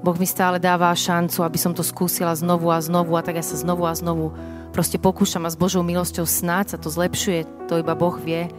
Boh 0.04 0.20
mi 0.20 0.28
stále 0.28 0.61
dáva 0.61 0.92
šancu, 0.92 1.40
aby 1.40 1.56
som 1.56 1.73
to 1.73 1.80
skúsila 1.80 2.37
znovu 2.37 2.68
a 2.68 2.76
znovu 2.76 3.16
a 3.16 3.25
tak 3.25 3.40
ja 3.40 3.44
sa 3.44 3.56
znovu 3.56 3.88
a 3.88 3.96
znovu 3.96 4.37
proste 4.68 5.00
pokúšam 5.00 5.49
a 5.49 5.50
s 5.50 5.56
Božou 5.56 5.80
milosťou 5.80 6.28
snáď 6.28 6.76
sa 6.76 6.78
to 6.78 6.92
zlepšuje, 6.92 7.49
to 7.73 7.80
iba 7.80 7.96
Boh 7.96 8.12
vie. 8.20 8.52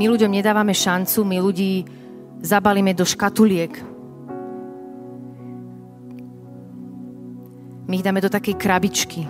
My 0.00 0.08
ľuďom 0.08 0.32
nedávame 0.32 0.72
šancu, 0.72 1.20
my 1.28 1.36
ľudí 1.36 1.84
zabalíme 2.40 2.96
do 2.96 3.04
škatuliek. 3.04 3.76
My 7.92 8.00
ich 8.00 8.04
dáme 8.04 8.24
do 8.24 8.32
takej 8.32 8.56
krabičky. 8.56 9.28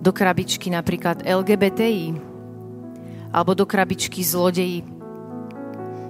Do 0.00 0.16
krabičky 0.16 0.72
napríklad 0.72 1.28
LGBTI 1.28 2.32
alebo 3.36 3.52
do 3.52 3.68
krabičky 3.68 4.24
zlodeji 4.24 4.93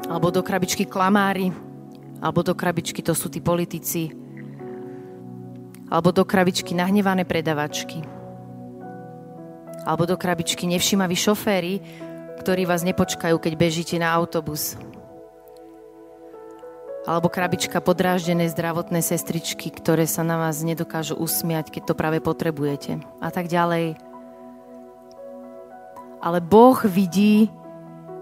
alebo 0.09 0.29
do 0.29 0.45
krabičky 0.45 0.85
klamári, 0.85 1.53
alebo 2.21 2.41
do 2.45 2.57
krabičky 2.57 3.01
to 3.01 3.13
sú 3.17 3.29
tí 3.33 3.41
politici, 3.41 4.13
alebo 5.89 6.13
do 6.13 6.25
krabičky 6.25 6.73
nahnevané 6.73 7.29
predavačky, 7.29 8.01
alebo 9.85 10.09
do 10.09 10.17
krabičky 10.17 10.65
nevšimaví 10.69 11.17
šoféry, 11.17 11.75
ktorí 12.41 12.65
vás 12.65 12.85
nepočkajú, 12.85 13.37
keď 13.41 13.53
bežíte 13.57 13.97
na 14.01 14.13
autobus. 14.13 14.77
Alebo 17.05 17.29
krabička 17.29 17.85
podráždené 17.85 18.49
zdravotné 18.49 19.05
sestričky, 19.05 19.69
ktoré 19.69 20.09
sa 20.09 20.25
na 20.25 20.41
vás 20.41 20.65
nedokážu 20.65 21.21
usmiať, 21.21 21.69
keď 21.69 21.93
to 21.93 21.95
práve 21.95 22.25
potrebujete. 22.25 22.97
A 23.21 23.29
tak 23.29 23.53
ďalej. 23.53 24.01
Ale 26.25 26.41
Boh 26.41 26.81
vidí 26.89 27.53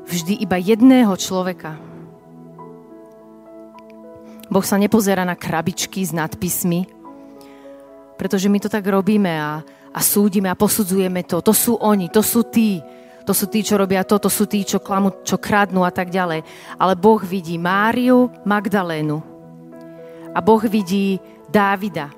vždy 0.06 0.42
iba 0.42 0.58
jedného 0.58 1.14
človeka. 1.16 1.78
Boh 4.52 4.64
sa 4.66 4.76
nepozerá 4.76 5.24
na 5.24 5.32
krabičky 5.32 6.04
s 6.04 6.12
nadpismi, 6.12 6.84
pretože 8.20 8.52
my 8.52 8.58
to 8.60 8.68
tak 8.68 8.84
robíme 8.84 9.32
a, 9.32 9.64
a 9.90 10.00
súdime 10.04 10.52
a 10.52 10.58
posudzujeme 10.58 11.24
to. 11.24 11.40
To 11.40 11.56
sú 11.56 11.80
oni, 11.80 12.12
to 12.12 12.20
sú 12.20 12.44
tí, 12.44 12.84
to 13.24 13.32
sú 13.32 13.48
tí, 13.48 13.64
čo 13.64 13.80
robia 13.80 14.04
to, 14.04 14.20
to 14.20 14.28
sú 14.28 14.44
tí, 14.44 14.60
čo 14.66 14.82
klamú, 14.82 15.24
čo 15.24 15.40
kradnú 15.40 15.86
a 15.86 15.92
tak 15.94 16.12
ďalej. 16.12 16.44
Ale 16.76 16.94
Boh 17.00 17.22
vidí 17.24 17.56
Máriu 17.56 18.28
Magdalénu. 18.44 19.24
A 20.36 20.38
Boh 20.44 20.62
vidí 20.68 21.16
Dávida. 21.48 22.12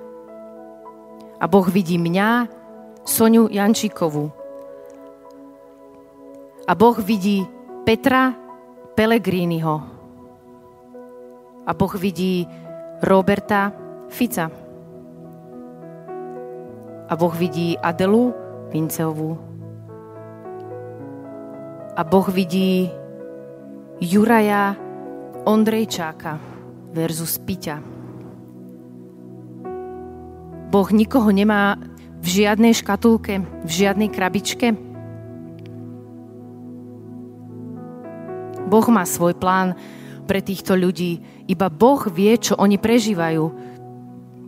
A 1.39 1.45
Boh 1.47 1.67
vidí 1.71 2.03
mňa, 2.03 2.51
Soniu 3.05 3.47
Jančíkovú. 3.53 4.33
A 6.65 6.73
Boh 6.73 6.97
vidí 6.99 7.45
Petra 7.85 8.33
Pellegriniho. 8.97 9.77
A 11.69 11.73
Boh 11.77 11.95
vidí 12.01 12.49
Roberta 13.05 13.77
Fica. 14.09 14.49
A 17.05 17.13
Boh 17.13 17.35
vidí 17.37 17.77
Adelu 17.77 18.33
Vinceovú. 18.73 19.37
A 21.93 22.01
Boh 22.09 22.25
vidí 22.33 22.89
Juraja 24.01 24.81
Ondrejčáka 25.45 26.41
versus 26.89 27.37
Piťa. 27.37 27.85
Boh 30.73 30.89
nikoho 30.89 31.29
nemá 31.37 31.77
v 32.17 32.27
žiadnej 32.33 32.73
škatulke, 32.73 33.45
v 33.45 33.69
žiadnej 33.69 34.09
krabičke, 34.09 34.73
Boh 38.75 38.87
má 38.91 39.07
svoj 39.07 39.39
plán, 39.39 39.79
pre 40.25 40.41
týchto 40.41 40.75
ľudí. 40.75 41.21
Iba 41.47 41.69
Boh 41.69 42.01
vie, 42.09 42.35
čo 42.41 42.57
oni 42.57 42.81
prežívajú. 42.81 43.45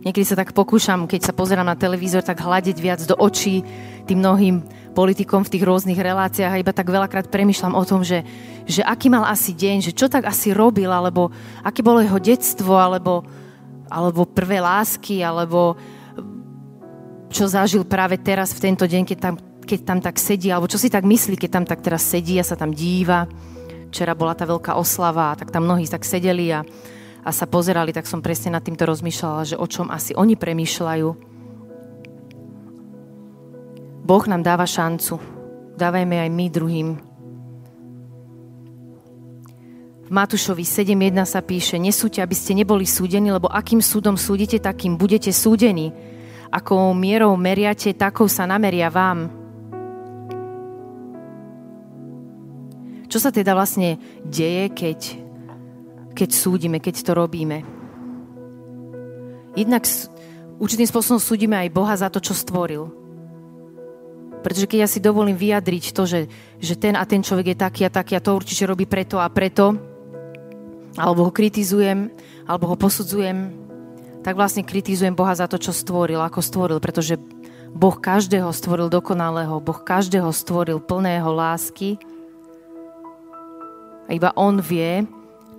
Niekedy 0.03 0.25
sa 0.25 0.37
tak 0.37 0.53
pokúšam, 0.53 1.05
keď 1.05 1.31
sa 1.31 1.33
pozerám 1.37 1.67
na 1.67 1.77
televízor, 1.77 2.25
tak 2.25 2.41
hľadiť 2.41 2.77
viac 2.81 3.01
do 3.05 3.17
očí 3.17 3.61
tým 4.09 4.23
mnohým 4.23 4.63
politikom 4.93 5.45
v 5.45 5.51
tých 5.57 5.63
rôznych 5.67 5.99
reláciách 5.99 6.53
a 6.53 6.61
iba 6.61 6.73
tak 6.73 6.89
veľakrát 6.89 7.29
premyšľam 7.29 7.77
o 7.77 7.83
tom, 7.85 8.01
že, 8.01 8.25
že 8.65 8.81
aký 8.81 9.11
mal 9.13 9.27
asi 9.27 9.53
deň, 9.53 9.83
že 9.83 9.91
čo 9.93 10.09
tak 10.09 10.25
asi 10.25 10.55
robil, 10.55 10.89
alebo 10.89 11.29
aké 11.61 11.85
bolo 11.85 12.01
jeho 12.01 12.17
detstvo, 12.17 12.73
alebo, 12.79 13.27
alebo 13.91 14.25
prvé 14.25 14.63
lásky, 14.63 15.21
alebo 15.21 15.75
čo 17.27 17.45
zažil 17.45 17.83
práve 17.83 18.15
teraz 18.15 18.55
v 18.55 18.63
tento 18.63 18.87
deň, 18.87 19.03
keď 19.03 19.17
tam, 19.19 19.35
keď 19.67 19.79
tam 19.83 19.99
tak 19.99 20.15
sedí, 20.17 20.49
alebo 20.49 20.71
čo 20.71 20.79
si 20.79 20.87
tak 20.87 21.03
myslí, 21.03 21.35
keď 21.35 21.49
tam 21.51 21.65
tak 21.67 21.83
teraz 21.83 22.07
sedí 22.07 22.39
a 22.39 22.47
sa 22.47 22.55
tam 22.55 22.71
díva. 22.71 23.27
Včera 23.97 24.13
bola 24.13 24.37
tá 24.37 24.45
veľká 24.45 24.77
oslava, 24.77 25.33
tak 25.33 25.49
tam 25.49 25.65
mnohí 25.65 25.89
tak 25.89 26.05
sedeli 26.05 26.53
a, 26.53 26.61
a 27.25 27.29
sa 27.33 27.49
pozerali, 27.49 27.89
tak 27.89 28.05
som 28.05 28.21
presne 28.21 28.53
nad 28.53 28.61
týmto 28.61 28.85
rozmýšľala, 28.85 29.41
že 29.41 29.55
o 29.57 29.65
čom 29.65 29.89
asi 29.89 30.13
oni 30.13 30.37
premýšľajú. 30.37 31.07
Boh 34.05 34.23
nám 34.29 34.45
dáva 34.45 34.69
šancu. 34.69 35.17
Dávajme 35.81 36.13
aj 36.13 36.29
my 36.29 36.45
druhým. 36.45 36.87
V 40.05 40.09
Matúšovi 40.13 40.61
7.1 40.61 41.17
sa 41.25 41.41
píše, 41.41 41.81
nesúďte, 41.81 42.21
aby 42.21 42.37
ste 42.37 42.53
neboli 42.53 42.85
súdení, 42.85 43.33
lebo 43.33 43.49
akým 43.49 43.81
súdom 43.81 44.13
súdite, 44.13 44.61
takým 44.61 44.93
budete 44.93 45.33
súdení. 45.33 45.89
Akou 46.53 46.93
mierou 46.93 47.33
meriate, 47.33 47.97
takou 47.97 48.29
sa 48.29 48.45
nameria 48.45 48.93
vám. 48.93 49.46
Čo 53.07 53.23
sa 53.23 53.31
teda 53.31 53.55
vlastne 53.55 53.95
deje, 54.27 54.67
keď, 54.71 54.99
keď 56.11 56.29
súdime, 56.35 56.83
keď 56.83 56.95
to 57.07 57.11
robíme? 57.15 57.63
Jednak 59.55 59.87
určitým 60.59 60.85
spôsobom 60.85 61.17
súdime 61.17 61.55
aj 61.55 61.73
Boha 61.73 61.95
za 61.95 62.11
to, 62.11 62.19
čo 62.19 62.35
stvoril. 62.35 62.91
Pretože 64.43 64.69
keď 64.69 64.79
ja 64.85 64.89
si 64.91 64.99
dovolím 64.99 65.39
vyjadriť 65.39 65.95
to, 65.95 66.03
že, 66.03 66.21
že 66.59 66.75
ten 66.75 66.93
a 66.93 67.03
ten 67.07 67.23
človek 67.23 67.55
je 67.55 67.57
taký 67.57 67.81
a 67.87 67.91
taký 67.91 68.19
a 68.19 68.23
to 68.23 68.37
určite 68.37 68.67
robí 68.67 68.85
preto 68.85 69.17
a 69.17 69.27
preto, 69.31 69.73
alebo 70.99 71.27
ho 71.27 71.31
kritizujem, 71.31 72.11
alebo 72.45 72.69
ho 72.69 72.75
posudzujem, 72.75 73.55
tak 74.21 74.35
vlastne 74.35 74.67
kritizujem 74.67 75.15
Boha 75.15 75.31
za 75.31 75.47
to, 75.47 75.55
čo 75.55 75.71
stvoril, 75.71 76.19
ako 76.19 76.43
stvoril, 76.43 76.79
pretože 76.83 77.15
Boh 77.71 77.95
každého 77.95 78.51
stvoril 78.51 78.91
dokonalého, 78.91 79.63
Boh 79.63 79.79
každého 79.79 80.27
stvoril 80.35 80.83
plného 80.83 81.31
lásky 81.31 81.95
a 84.07 84.15
iba 84.15 84.31
On 84.39 84.57
vie, 84.63 85.03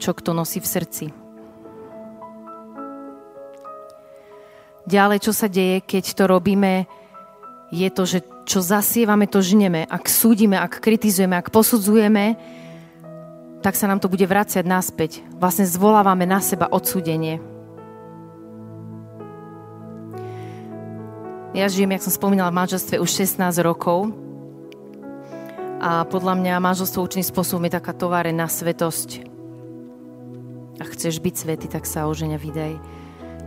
čo 0.01 0.17
kto 0.17 0.33
nosí 0.33 0.59
v 0.59 0.67
srdci. 0.67 1.07
Ďalej, 4.89 5.19
čo 5.21 5.37
sa 5.37 5.53
deje, 5.53 5.85
keď 5.85 6.05
to 6.17 6.25
robíme, 6.25 6.89
je 7.69 7.89
to, 7.93 8.09
že 8.09 8.25
čo 8.49 8.65
zasievame, 8.65 9.29
to 9.29 9.45
žneme. 9.45 9.85
Ak 9.85 10.09
súdime, 10.09 10.57
ak 10.57 10.81
kritizujeme, 10.81 11.37
ak 11.37 11.53
posudzujeme, 11.53 12.41
tak 13.61 13.77
sa 13.77 13.85
nám 13.85 14.01
to 14.01 14.09
bude 14.09 14.25
vrácať 14.25 14.65
naspäť. 14.65 15.21
Vlastne 15.37 15.69
zvolávame 15.69 16.25
na 16.25 16.41
seba 16.41 16.73
odsúdenie. 16.73 17.45
Ja 21.53 21.69
žijem, 21.69 21.93
jak 21.93 22.07
som 22.09 22.15
spomínala, 22.15 22.49
v 22.49 22.61
manželstve 22.65 22.97
už 22.97 23.11
16 23.29 23.61
rokov 23.61 24.28
a 25.79 26.03
podľa 26.07 26.35
mňa 26.39 26.63
manželstvo 26.63 27.07
určitým 27.07 27.27
spôsobom 27.27 27.67
je 27.67 27.77
taká 27.79 27.95
továrená 27.95 28.51
svetosť. 28.51 29.27
A 30.79 30.85
chceš 30.91 31.19
byť 31.19 31.35
svetý, 31.35 31.67
tak 31.67 31.87
sa 31.87 32.07
oženia 32.07 32.39
vydaj. 32.39 32.79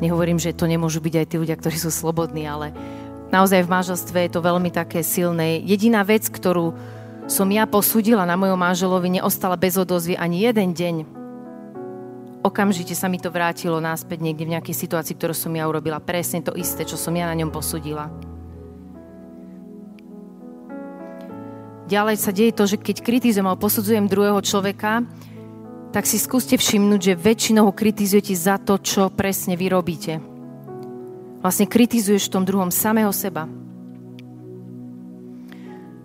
Nehovorím, 0.04 0.39
že 0.39 0.56
to 0.56 0.67
nemôžu 0.67 1.00
byť 1.00 1.13
aj 1.22 1.28
tí 1.28 1.36
ľudia, 1.39 1.56
ktorí 1.56 1.78
sú 1.78 1.91
slobodní, 1.91 2.48
ale 2.48 2.74
naozaj 3.30 3.63
v 3.63 3.72
manželstve 3.72 4.17
je 4.28 4.32
to 4.32 4.41
veľmi 4.44 4.72
také 4.74 5.04
silné. 5.04 5.62
Jediná 5.62 6.04
vec, 6.04 6.28
ktorú 6.28 6.74
som 7.30 7.48
ja 7.54 7.63
posudila 7.70 8.26
na 8.28 8.36
mojom 8.36 8.60
manželovi, 8.60 9.22
neostala 9.22 9.56
bez 9.56 9.80
odozvy 9.80 10.20
ani 10.20 10.44
jeden 10.44 10.74
deň 10.76 11.22
okamžite 12.41 12.98
sa 12.98 13.06
mi 13.06 13.22
to 13.22 13.30
vrátilo 13.30 13.78
náspäť 13.78 14.26
niekde 14.26 14.50
v 14.50 14.54
nejakej 14.58 14.76
situácii, 14.76 15.13
ktorú 15.15 15.34
som 15.38 15.54
ja 15.54 15.70
urobila. 15.70 16.02
Presne 16.02 16.41
to 16.41 16.58
isté, 16.58 16.84
čo 16.84 16.98
som 16.98 17.13
ja 17.13 17.30
na 17.30 17.38
ňom 17.38 17.54
posudila. 17.54 18.10
Ďalej 21.91 22.15
sa 22.23 22.32
deje 22.32 22.56
to, 22.56 22.63
že 22.63 22.80
keď 22.80 23.04
kritizujem 23.04 23.43
alebo 23.43 23.67
posudzujem 23.67 24.08
druhého 24.08 24.39
človeka, 24.39 25.04
tak 25.91 26.08
si 26.08 26.15
skúste 26.15 26.56
všimnúť, 26.56 27.01
že 27.04 27.19
väčšinou 27.19 27.67
ho 27.67 27.75
kritizujete 27.75 28.32
za 28.32 28.56
to, 28.56 28.80
čo 28.80 29.12
presne 29.12 29.60
vy 29.60 29.67
robíte. 29.67 30.23
Vlastne 31.43 31.67
kritizuješ 31.67 32.32
v 32.32 32.34
tom 32.39 32.43
druhom 32.47 32.71
samého 32.71 33.12
seba 33.12 33.51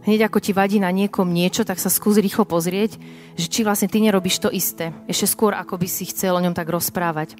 hneď 0.07 0.31
ako 0.31 0.39
ti 0.39 0.55
vadí 0.55 0.79
na 0.79 0.95
niekom 0.95 1.27
niečo, 1.27 1.67
tak 1.67 1.83
sa 1.83 1.91
skús 1.91 2.17
rýchlo 2.23 2.47
pozrieť, 2.47 2.97
že 3.35 3.51
či 3.51 3.67
vlastne 3.67 3.91
ty 3.91 3.99
nerobíš 3.99 4.39
to 4.39 4.49
isté. 4.55 4.95
Ešte 5.11 5.27
skôr, 5.27 5.53
ako 5.53 5.83
by 5.83 5.89
si 5.91 6.07
chcel 6.07 6.39
o 6.39 6.41
ňom 6.41 6.55
tak 6.55 6.71
rozprávať. 6.71 7.35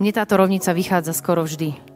Mne 0.00 0.12
táto 0.16 0.40
rovnica 0.40 0.72
vychádza 0.72 1.12
skoro 1.12 1.44
vždy. 1.44 1.95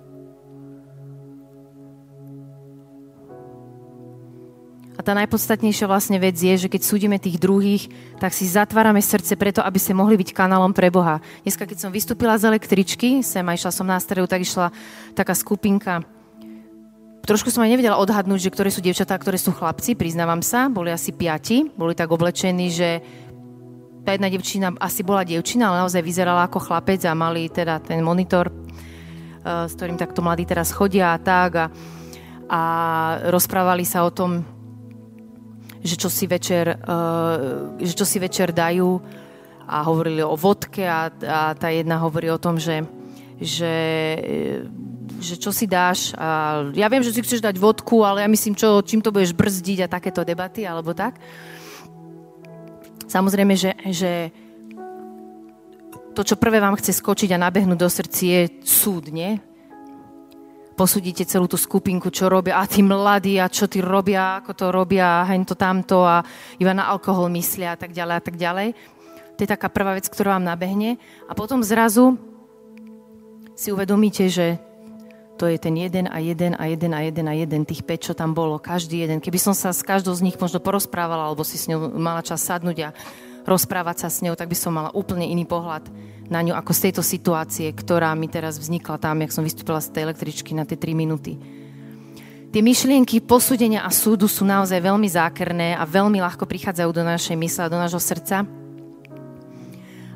A 5.00 5.06
tá 5.06 5.16
najpodstatnejšia 5.16 5.88
vlastne 5.88 6.20
vec 6.20 6.36
je, 6.36 6.60
že 6.60 6.68
keď 6.68 6.84
súdime 6.84 7.16
tých 7.16 7.40
druhých, 7.40 7.88
tak 8.20 8.36
si 8.36 8.44
zatvárame 8.44 9.00
srdce 9.00 9.32
preto, 9.32 9.64
aby 9.64 9.80
sme 9.80 9.96
mohli 9.96 10.20
byť 10.20 10.36
kanálom 10.36 10.76
pre 10.76 10.92
Boha. 10.92 11.24
Dneska, 11.40 11.64
keď 11.64 11.88
som 11.88 11.88
vystúpila 11.88 12.36
z 12.36 12.52
električky, 12.52 13.24
sem 13.24 13.40
a 13.48 13.56
išla 13.56 13.72
som 13.72 13.88
na 13.88 13.96
stredu, 13.96 14.28
tak 14.28 14.44
išla 14.44 14.68
taká 15.16 15.32
skupinka 15.32 16.04
Trošku 17.20 17.48
som 17.52 17.64
aj 17.64 17.72
nevedela 17.72 18.00
odhadnúť, 18.00 18.48
že 18.48 18.52
ktoré 18.52 18.68
sú 18.68 18.80
dievčatá, 18.80 19.16
ktoré 19.16 19.40
sú 19.40 19.52
chlapci, 19.56 19.92
priznávam 19.96 20.40
sa. 20.40 20.68
Boli 20.68 20.88
asi 20.92 21.12
piati, 21.12 21.68
boli 21.68 21.92
tak 21.92 22.08
oblečení, 22.12 22.72
že 22.72 23.00
tá 24.04 24.16
jedna 24.16 24.28
devčina 24.32 24.72
asi 24.80 25.04
bola 25.04 25.24
dievčina, 25.24 25.68
ale 25.68 25.84
naozaj 25.84 26.00
vyzerala 26.00 26.48
ako 26.48 26.58
chlapec 26.60 27.04
a 27.08 27.12
mali 27.12 27.48
teda 27.52 27.80
ten 27.84 28.00
monitor, 28.04 28.48
uh, 28.48 29.68
s 29.68 29.72
ktorým 29.76 30.00
takto 30.00 30.24
mladí 30.24 30.48
teraz 30.48 30.72
chodia 30.72 31.12
a 31.12 31.20
tak 31.20 31.50
a, 31.60 31.66
a 32.50 32.60
rozprávali 33.28 33.84
sa 33.84 34.02
o 34.02 34.10
tom, 34.10 34.59
že 35.80 35.96
čo 35.96 36.08
si 36.12 36.28
večer, 36.28 36.76
uh, 36.76 37.76
že 37.80 37.94
čo 37.96 38.04
si 38.04 38.20
večer 38.20 38.52
dajú 38.52 39.00
a 39.70 39.86
hovorili 39.86 40.20
o 40.20 40.36
vodke 40.36 40.84
a, 40.84 41.08
a 41.08 41.54
tá 41.56 41.68
jedna 41.72 42.00
hovorí 42.02 42.28
o 42.28 42.40
tom, 42.40 42.60
že, 42.60 42.84
že 43.40 43.74
že 45.20 45.36
čo 45.36 45.52
si 45.52 45.68
dáš. 45.68 46.16
A 46.16 46.60
ja 46.72 46.88
viem, 46.88 47.04
že 47.04 47.12
si 47.12 47.20
chceš 47.20 47.44
dať 47.44 47.60
vodku, 47.60 48.02
ale 48.02 48.24
ja 48.24 48.28
myslím, 48.32 48.56
čo, 48.56 48.80
čím 48.80 49.04
to 49.04 49.12
budeš 49.12 49.36
brzdiť 49.36 49.84
a 49.84 49.92
takéto 49.92 50.24
debaty, 50.24 50.64
alebo 50.64 50.96
tak. 50.96 51.20
Samozrejme, 53.04 53.54
že, 53.54 53.76
že 53.92 54.32
to, 56.16 56.24
čo 56.24 56.40
prvé 56.40 56.58
vám 56.58 56.74
chce 56.80 56.96
skočiť 56.96 57.36
a 57.36 57.42
nabehnúť 57.42 57.78
do 57.78 57.90
srdci, 57.92 58.22
je 58.26 58.40
súd, 58.64 59.12
nie? 59.12 59.38
Posúdite 60.80 61.28
celú 61.28 61.44
tú 61.44 61.60
skupinku, 61.60 62.08
čo 62.08 62.32
robia, 62.32 62.56
a 62.56 62.64
tí 62.64 62.80
mladí, 62.80 63.36
a 63.36 63.52
čo 63.52 63.68
tí 63.68 63.84
robia, 63.84 64.40
ako 64.40 64.56
to 64.56 64.66
robia, 64.72 65.20
a 65.20 65.28
to 65.44 65.52
tamto, 65.52 66.08
a 66.08 66.24
iba 66.56 66.72
na 66.72 66.88
alkohol 66.88 67.28
myslia, 67.28 67.76
a 67.76 67.78
tak 67.78 67.92
ďalej, 67.92 68.14
a 68.16 68.22
tak 68.24 68.40
ďalej. 68.40 68.72
To 69.36 69.38
je 69.44 69.48
taká 69.52 69.68
prvá 69.68 69.92
vec, 69.92 70.08
ktorá 70.08 70.40
vám 70.40 70.48
nabehne. 70.48 70.96
A 71.28 71.36
potom 71.36 71.60
zrazu 71.60 72.16
si 73.52 73.68
uvedomíte, 73.68 74.24
že 74.32 74.56
to 75.36 75.52
je 75.52 75.60
ten 75.60 75.76
jeden 75.76 76.08
a 76.08 76.16
jeden 76.16 76.56
a 76.56 76.64
jeden 76.64 76.96
a 76.96 77.04
jeden 77.04 77.26
a 77.28 77.34
jeden, 77.36 77.68
tých 77.68 77.84
5, 77.84 78.00
čo 78.00 78.12
tam 78.16 78.32
bolo, 78.32 78.56
každý 78.56 79.04
jeden. 79.04 79.20
Keby 79.20 79.36
som 79.36 79.52
sa 79.52 79.76
s 79.76 79.84
každou 79.84 80.16
z 80.16 80.24
nich 80.24 80.40
možno 80.40 80.64
porozprávala, 80.64 81.28
alebo 81.28 81.44
si 81.44 81.60
s 81.60 81.68
ňou 81.68 81.92
mala 81.92 82.24
čas 82.24 82.40
sadnúť 82.40 82.88
a 82.88 82.96
rozprávať 83.50 84.06
sa 84.06 84.08
s 84.08 84.22
ňou, 84.22 84.38
tak 84.38 84.46
by 84.46 84.56
som 84.56 84.70
mala 84.70 84.94
úplne 84.94 85.26
iný 85.26 85.42
pohľad 85.42 85.90
na 86.30 86.46
ňu, 86.46 86.54
ako 86.54 86.70
z 86.70 86.82
tejto 86.88 87.02
situácie, 87.02 87.66
ktorá 87.74 88.14
mi 88.14 88.30
teraz 88.30 88.56
vznikla 88.56 89.02
tam, 89.02 89.18
jak 89.26 89.34
som 89.34 89.42
vystúpila 89.42 89.82
z 89.82 89.90
tej 89.90 90.06
električky 90.06 90.54
na 90.54 90.62
tie 90.62 90.78
3 90.78 90.94
minúty. 90.94 91.34
Tie 92.50 92.62
myšlienky 92.62 93.22
posúdenia 93.22 93.86
a 93.86 93.90
súdu 93.94 94.26
sú 94.26 94.42
naozaj 94.42 94.82
veľmi 94.82 95.06
zákerné 95.06 95.78
a 95.78 95.86
veľmi 95.86 96.18
ľahko 96.18 96.50
prichádzajú 96.50 96.90
do 96.90 97.06
našej 97.06 97.38
mysle 97.38 97.62
a 97.66 97.70
do 97.70 97.78
nášho 97.78 98.02
srdca. 98.02 98.42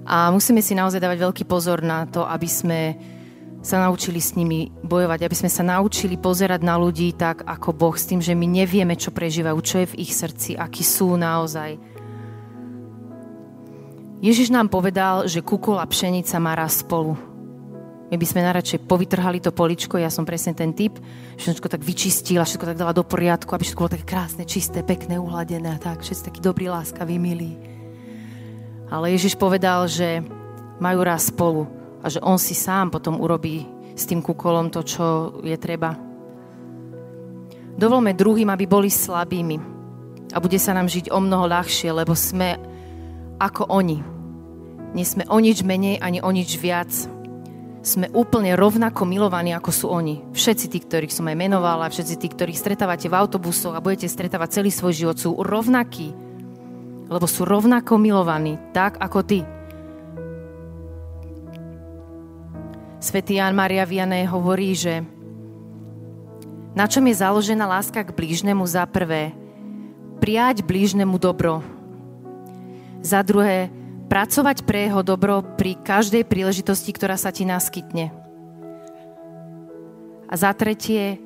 A 0.02 0.34
musíme 0.34 0.58
si 0.58 0.74
naozaj 0.74 0.98
dávať 0.98 1.22
veľký 1.22 1.44
pozor 1.46 1.82
na 1.82 2.06
to, 2.10 2.26
aby 2.26 2.50
sme 2.50 2.80
sa 3.64 3.80
naučili 3.80 4.20
s 4.20 4.36
nimi 4.36 4.68
bojovať, 4.82 5.24
aby 5.24 5.36
sme 5.38 5.48
sa 5.48 5.64
naučili 5.64 6.20
pozerať 6.20 6.60
na 6.60 6.76
ľudí 6.76 7.16
tak 7.16 7.46
ako 7.48 7.72
Boh, 7.72 7.96
s 7.96 8.04
tým, 8.04 8.20
že 8.20 8.36
my 8.36 8.44
nevieme, 8.44 8.98
čo 8.98 9.14
prežívajú, 9.14 9.58
čo 9.64 9.76
je 9.80 9.90
v 9.94 9.98
ich 10.04 10.12
srdci, 10.12 10.58
akí 10.58 10.84
sú 10.84 11.16
naozaj. 11.16 11.93
Ježiš 14.24 14.48
nám 14.48 14.72
povedal, 14.72 15.28
že 15.28 15.44
kukol 15.44 15.76
a 15.76 15.84
pšenica 15.84 16.40
má 16.40 16.56
raz 16.56 16.80
spolu. 16.80 17.12
My 18.08 18.16
by 18.16 18.24
sme 18.24 18.40
najradšej 18.40 18.88
povytrhali 18.88 19.36
to 19.36 19.52
poličko, 19.52 20.00
ja 20.00 20.08
som 20.08 20.24
presne 20.24 20.56
ten 20.56 20.72
typ, 20.72 20.96
že 21.36 21.52
všetko 21.52 21.68
tak 21.68 21.84
vyčistila, 21.84 22.48
všetko 22.48 22.72
tak 22.72 22.80
dala 22.80 22.96
do 22.96 23.04
poriadku, 23.04 23.52
aby 23.52 23.68
všetko 23.68 23.82
bolo 23.84 23.92
také 23.92 24.08
krásne, 24.08 24.48
čisté, 24.48 24.80
pekné, 24.80 25.20
uhladené 25.20 25.76
a 25.76 25.82
tak, 25.82 26.00
všetci 26.00 26.24
takí 26.24 26.40
dobrí, 26.40 26.72
láskaví, 26.72 27.20
milí. 27.20 27.52
Ale 28.88 29.12
Ježiš 29.12 29.36
povedal, 29.36 29.84
že 29.92 30.24
majú 30.80 31.04
raz 31.04 31.28
spolu 31.28 31.68
a 32.00 32.08
že 32.08 32.24
on 32.24 32.40
si 32.40 32.56
sám 32.56 32.88
potom 32.88 33.20
urobí 33.20 33.68
s 33.92 34.08
tým 34.08 34.24
kukolom 34.24 34.72
to, 34.72 34.88
čo 34.88 35.04
je 35.44 35.56
treba. 35.60 36.00
Dovolme 37.76 38.16
druhým, 38.16 38.48
aby 38.48 38.64
boli 38.64 38.88
slabými 38.88 39.60
a 40.32 40.40
bude 40.40 40.56
sa 40.56 40.72
nám 40.72 40.88
žiť 40.88 41.12
o 41.12 41.20
mnoho 41.20 41.44
ľahšie, 41.44 41.92
lebo 41.92 42.16
sme 42.16 42.56
ako 43.36 43.68
oni. 43.68 44.13
Nie 44.94 45.02
sme 45.02 45.26
o 45.26 45.42
nič 45.42 45.66
menej 45.66 45.98
ani 45.98 46.22
o 46.22 46.30
nič 46.30 46.54
viac. 46.54 46.88
Sme 47.84 48.08
úplne 48.14 48.54
rovnako 48.54 49.04
milovaní, 49.04 49.50
ako 49.52 49.70
sú 49.74 49.86
oni. 49.90 50.22
Všetci 50.32 50.66
tí, 50.70 50.78
ktorých 50.80 51.12
som 51.12 51.26
aj 51.28 51.36
menovala, 51.36 51.90
všetci 51.90 52.14
tí, 52.16 52.30
ktorých 52.30 52.56
stretávate 52.56 53.10
v 53.10 53.18
autobusoch 53.18 53.74
a 53.74 53.82
budete 53.82 54.08
stretávať 54.08 54.62
celý 54.62 54.70
svoj 54.70 54.94
život, 54.94 55.16
sú 55.18 55.36
rovnakí. 55.36 56.14
Lebo 57.10 57.26
sú 57.28 57.44
rovnako 57.44 58.00
milovaní, 58.00 58.56
tak 58.72 58.96
ako 59.02 59.20
ty. 59.26 59.44
Svetý 63.04 63.36
Jan 63.36 63.52
Maria 63.52 63.84
Vianney 63.84 64.24
hovorí, 64.24 64.72
že 64.72 65.04
na 66.72 66.88
čom 66.88 67.04
je 67.04 67.20
založená 67.20 67.68
láska 67.68 68.00
k 68.00 68.16
blížnemu 68.16 68.64
za 68.64 68.88
prvé? 68.88 69.36
Prijať 70.24 70.64
blížnemu 70.64 71.20
dobro. 71.20 71.60
Za 73.04 73.20
druhé, 73.20 73.68
pracovať 74.08 74.68
pre 74.68 74.88
jeho 74.88 75.00
dobro 75.00 75.42
pri 75.42 75.76
každej 75.80 76.28
príležitosti, 76.28 76.92
ktorá 76.92 77.16
sa 77.16 77.32
ti 77.32 77.48
naskytne. 77.48 78.12
A 80.28 80.34
za 80.34 80.50
tretie, 80.56 81.20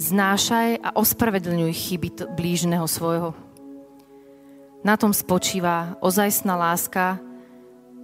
znášaj 0.00 0.80
a 0.80 0.88
ospravedlňuj 0.96 1.72
chyby 1.76 2.08
blížneho 2.34 2.88
svojho. 2.88 3.36
Na 4.80 4.96
tom 4.96 5.12
spočíva 5.12 6.00
ozajstná 6.00 6.56
láska, 6.56 7.20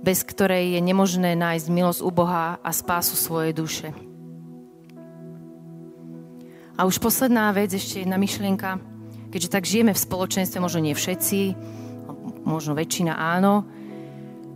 bez 0.04 0.20
ktorej 0.20 0.76
je 0.76 0.80
nemožné 0.84 1.32
nájsť 1.32 1.66
milosť 1.72 2.04
u 2.04 2.10
Boha 2.12 2.60
a 2.60 2.70
spásu 2.70 3.16
svojej 3.16 3.56
duše. 3.56 3.88
A 6.76 6.84
už 6.84 7.00
posledná 7.00 7.48
vec, 7.56 7.72
ešte 7.72 8.04
jedna 8.04 8.20
myšlienka. 8.20 8.76
Keďže 9.32 9.48
tak 9.48 9.64
žijeme 9.64 9.96
v 9.96 10.04
spoločenstve, 10.04 10.60
možno 10.60 10.84
nie 10.84 10.92
všetci, 10.92 11.56
možno 12.44 12.76
väčšina 12.76 13.16
áno, 13.16 13.64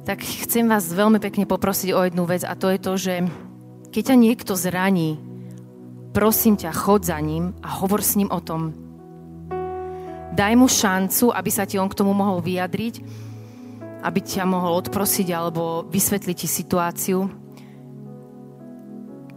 tak 0.05 0.25
chcem 0.25 0.67
vás 0.67 0.89
veľmi 0.89 1.21
pekne 1.21 1.45
poprosiť 1.45 1.91
o 1.93 2.01
jednu 2.07 2.25
vec 2.25 2.43
a 2.45 2.57
to 2.57 2.73
je 2.73 2.79
to, 2.81 2.93
že 2.97 3.15
keď 3.91 4.03
ťa 4.11 4.17
niekto 4.17 4.53
zraní, 4.57 5.19
prosím 6.15 6.57
ťa, 6.57 6.75
chod 6.75 7.05
za 7.07 7.19
ním 7.21 7.53
a 7.61 7.69
hovor 7.83 8.01
s 8.01 8.17
ním 8.17 8.31
o 8.33 8.41
tom. 8.41 8.73
Daj 10.31 10.55
mu 10.55 10.71
šancu, 10.71 11.35
aby 11.35 11.51
sa 11.51 11.67
ti 11.67 11.77
on 11.77 11.91
k 11.91 11.99
tomu 11.99 12.15
mohol 12.15 12.39
vyjadriť 12.39 13.29
aby 14.01 14.21
ťa 14.25 14.45
mohol 14.49 14.81
odprosiť 14.81 15.29
alebo 15.33 15.85
vysvetliť 15.89 16.37
ti 16.37 16.49
situáciu. 16.49 17.29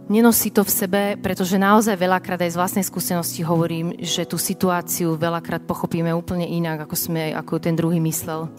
Nenosí 0.04 0.52
to 0.52 0.60
v 0.68 0.74
sebe, 0.74 1.02
pretože 1.16 1.56
naozaj 1.56 1.96
veľakrát 1.96 2.36
aj 2.44 2.52
z 2.52 2.60
vlastnej 2.60 2.84
skúsenosti 2.84 3.40
hovorím, 3.40 3.96
že 4.04 4.28
tú 4.28 4.36
situáciu 4.36 5.16
veľakrát 5.16 5.64
pochopíme 5.64 6.12
úplne 6.12 6.44
inak, 6.44 6.84
ako, 6.84 6.96
sme, 6.96 7.32
ako 7.32 7.56
ten 7.56 7.72
druhý 7.72 8.04
myslel. 8.04 8.52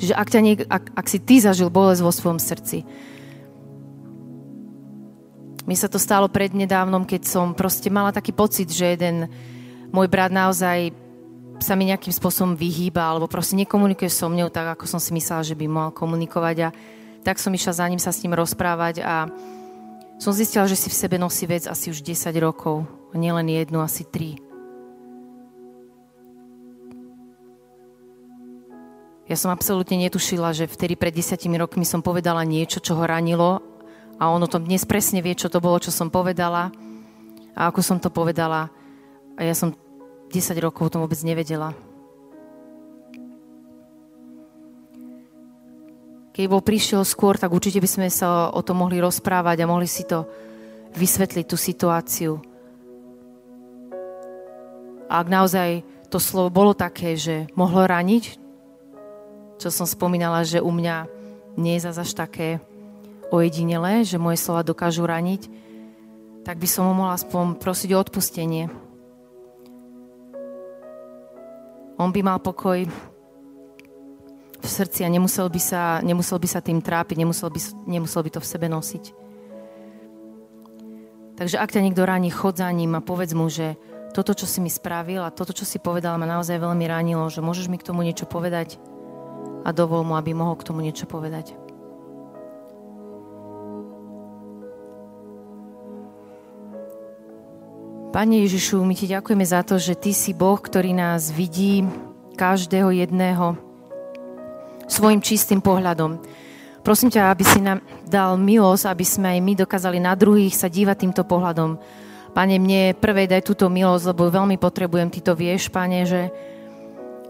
Že 0.00 0.16
ak, 0.16 0.28
ťa 0.32 0.40
niek- 0.40 0.64
ak, 0.64 0.96
ak 0.96 1.06
si 1.06 1.20
ty 1.20 1.44
zažil 1.44 1.68
bolesť 1.68 2.00
vo 2.00 2.12
svojom 2.12 2.40
srdci, 2.40 2.88
mi 5.68 5.76
sa 5.76 5.86
to 5.86 6.00
stalo 6.00 6.26
prednedávnom, 6.26 7.06
keď 7.06 7.22
som 7.28 7.52
proste 7.52 7.92
mala 7.92 8.10
taký 8.10 8.34
pocit, 8.34 8.72
že 8.72 8.96
jeden 8.96 9.28
môj 9.92 10.10
brat 10.10 10.32
naozaj 10.32 10.90
sa 11.60 11.76
mi 11.76 11.86
nejakým 11.86 12.10
spôsobom 12.10 12.56
vyhýba 12.56 13.04
alebo 13.04 13.28
proste 13.28 13.54
nekomunikuje 13.54 14.08
so 14.08 14.32
mnou 14.32 14.48
tak, 14.48 14.74
ako 14.74 14.88
som 14.88 14.98
si 14.98 15.12
myslela, 15.12 15.44
že 15.44 15.54
by 15.54 15.68
mal 15.68 15.88
komunikovať 15.92 16.56
a 16.64 16.68
tak 17.20 17.36
som 17.36 17.52
išla 17.52 17.76
za 17.76 17.86
ním 17.86 18.00
sa 18.00 18.10
s 18.10 18.24
ním 18.24 18.32
rozprávať 18.32 19.04
a 19.04 19.28
som 20.16 20.32
zistila, 20.32 20.68
že 20.68 20.76
si 20.76 20.88
v 20.88 20.96
sebe 20.96 21.16
nosí 21.20 21.44
vec 21.44 21.68
asi 21.68 21.92
už 21.92 22.00
10 22.00 22.32
rokov, 22.40 22.88
nielen 23.12 23.48
jednu, 23.48 23.80
asi 23.84 24.04
tri. 24.08 24.49
Ja 29.30 29.38
som 29.38 29.54
absolútne 29.54 29.94
netušila, 29.94 30.50
že 30.50 30.66
vtedy 30.66 30.98
pred 30.98 31.14
desiatimi 31.14 31.54
rokmi 31.54 31.86
som 31.86 32.02
povedala 32.02 32.42
niečo, 32.42 32.82
čo 32.82 32.98
ho 32.98 33.06
ranilo 33.06 33.62
a 34.18 34.26
on 34.26 34.42
o 34.42 34.50
tom 34.50 34.66
dnes 34.66 34.82
presne 34.82 35.22
vie, 35.22 35.38
čo 35.38 35.46
to 35.46 35.62
bolo, 35.62 35.78
čo 35.78 35.94
som 35.94 36.10
povedala 36.10 36.74
a 37.54 37.70
ako 37.70 37.78
som 37.78 38.02
to 38.02 38.10
povedala. 38.10 38.66
A 39.38 39.46
ja 39.46 39.54
som 39.54 39.70
10 40.34 40.34
rokov 40.58 40.82
o 40.82 40.90
tom 40.90 41.06
vôbec 41.06 41.22
nevedela. 41.22 41.78
Keď 46.34 46.44
bol 46.50 46.66
prišiel 46.66 47.06
skôr, 47.06 47.38
tak 47.38 47.54
určite 47.54 47.78
by 47.78 47.86
sme 47.86 48.08
sa 48.10 48.50
o 48.50 48.60
tom 48.66 48.82
mohli 48.82 48.98
rozprávať 48.98 49.62
a 49.62 49.70
mohli 49.70 49.86
si 49.86 50.10
to 50.10 50.26
vysvetliť, 50.98 51.46
tú 51.46 51.54
situáciu. 51.54 52.42
A 55.06 55.22
ak 55.22 55.26
naozaj 55.30 55.86
to 56.10 56.18
slovo 56.18 56.50
bolo 56.50 56.74
také, 56.74 57.14
že 57.14 57.46
mohlo 57.54 57.86
raniť, 57.86 58.39
čo 59.60 59.68
som 59.68 59.84
spomínala, 59.84 60.40
že 60.42 60.64
u 60.64 60.72
mňa 60.72 61.06
nie 61.60 61.76
je 61.76 61.92
zase 61.92 62.16
také 62.16 62.64
ojedinelé, 63.28 64.02
že 64.02 64.16
moje 64.16 64.40
slova 64.40 64.64
dokážu 64.64 65.04
raniť, 65.04 65.46
tak 66.42 66.56
by 66.56 66.66
som 66.66 66.88
ho 66.88 66.96
mohla 66.96 67.14
aspoň 67.20 67.60
prosiť 67.60 67.92
o 67.92 68.00
odpustenie. 68.00 68.72
on 72.00 72.08
by 72.08 72.24
mal 72.24 72.40
pokoj 72.40 72.88
v 74.60 74.68
srdci 74.68 75.04
a 75.04 75.12
nemusel 75.12 75.52
by 75.52 75.60
sa, 75.60 76.00
nemusel 76.00 76.40
by 76.40 76.48
sa 76.48 76.64
tým 76.64 76.80
trápiť, 76.80 77.20
nemusel 77.20 77.52
by, 77.52 77.60
nemusel 77.84 78.24
by 78.24 78.30
to 78.32 78.40
v 78.40 78.48
sebe 78.48 78.66
nosiť. 78.72 79.04
Takže 81.36 81.56
ak 81.60 81.72
ťa 81.72 81.84
niekto 81.84 82.04
ráni, 82.04 82.32
chod 82.32 82.56
za 82.56 82.68
ním 82.72 82.96
a 82.96 83.04
povedz 83.04 83.32
mu, 83.36 83.48
že 83.52 83.76
toto, 84.16 84.32
čo 84.36 84.44
si 84.44 84.60
mi 84.64 84.68
spravil 84.72 85.24
a 85.24 85.32
toto, 85.32 85.52
čo 85.56 85.64
si 85.64 85.80
povedal, 85.80 86.16
ma 86.16 86.28
naozaj 86.28 86.60
veľmi 86.60 86.84
ránilo, 86.88 87.28
že 87.32 87.44
môžeš 87.44 87.68
mi 87.68 87.80
k 87.80 87.86
tomu 87.88 88.04
niečo 88.04 88.28
povedať 88.28 88.80
a 89.64 89.68
dovol 89.70 90.02
mu, 90.06 90.16
aby 90.16 90.32
mohol 90.32 90.56
k 90.56 90.66
tomu 90.66 90.80
niečo 90.80 91.04
povedať. 91.04 91.56
Pane 98.10 98.42
Ježišu, 98.42 98.82
my 98.82 98.94
ti 98.98 99.06
ďakujeme 99.06 99.46
za 99.46 99.62
to, 99.62 99.78
že 99.78 99.94
Ty 99.94 100.10
si 100.10 100.34
Boh, 100.34 100.58
ktorý 100.58 100.90
nás 100.90 101.30
vidí, 101.30 101.86
každého 102.34 102.90
jedného, 102.90 103.54
svojim 104.90 105.22
čistým 105.22 105.62
pohľadom. 105.62 106.18
Prosím 106.80 107.12
ťa, 107.12 107.30
aby 107.30 107.44
si 107.44 107.60
nám 107.60 107.84
dal 108.08 108.40
milosť, 108.40 108.88
aby 108.88 109.04
sme 109.04 109.36
aj 109.36 109.40
my 109.44 109.52
dokázali 109.52 110.00
na 110.00 110.16
druhých 110.16 110.56
sa 110.56 110.66
dívať 110.66 110.96
týmto 111.06 111.22
pohľadom. 111.22 111.76
Pane, 112.32 112.56
mne 112.56 112.96
prvej 112.96 113.28
daj 113.28 113.44
túto 113.44 113.68
milosť, 113.70 114.10
lebo 114.10 114.32
veľmi 114.32 114.56
potrebujem, 114.56 115.12
Ty 115.12 115.20
to 115.30 115.32
vieš, 115.36 115.68
Pane, 115.68 116.08
že 116.08 116.32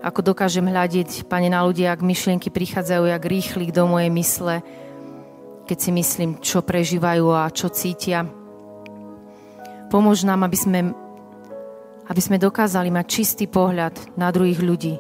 ako 0.01 0.33
dokážem 0.33 0.65
hľadiť, 0.65 1.29
Pane, 1.29 1.53
na 1.53 1.61
ľudí, 1.61 1.85
ak 1.85 2.01
myšlienky 2.01 2.49
prichádzajú, 2.49 3.05
jak 3.05 3.25
rýchlik 3.25 3.71
do 3.71 3.85
mojej 3.85 4.09
mysle, 4.09 4.55
keď 5.69 5.79
si 5.79 5.91
myslím, 5.93 6.31
čo 6.41 6.65
prežívajú 6.65 7.31
a 7.31 7.53
čo 7.53 7.69
cítia. 7.69 8.25
Pomôž 9.93 10.25
nám, 10.25 10.43
aby 10.49 10.57
sme, 10.57 10.81
aby 12.09 12.21
sme 12.21 12.41
dokázali 12.41 12.89
mať 12.89 13.07
čistý 13.07 13.45
pohľad 13.45 14.17
na 14.17 14.33
druhých 14.33 14.65
ľudí. 14.65 14.97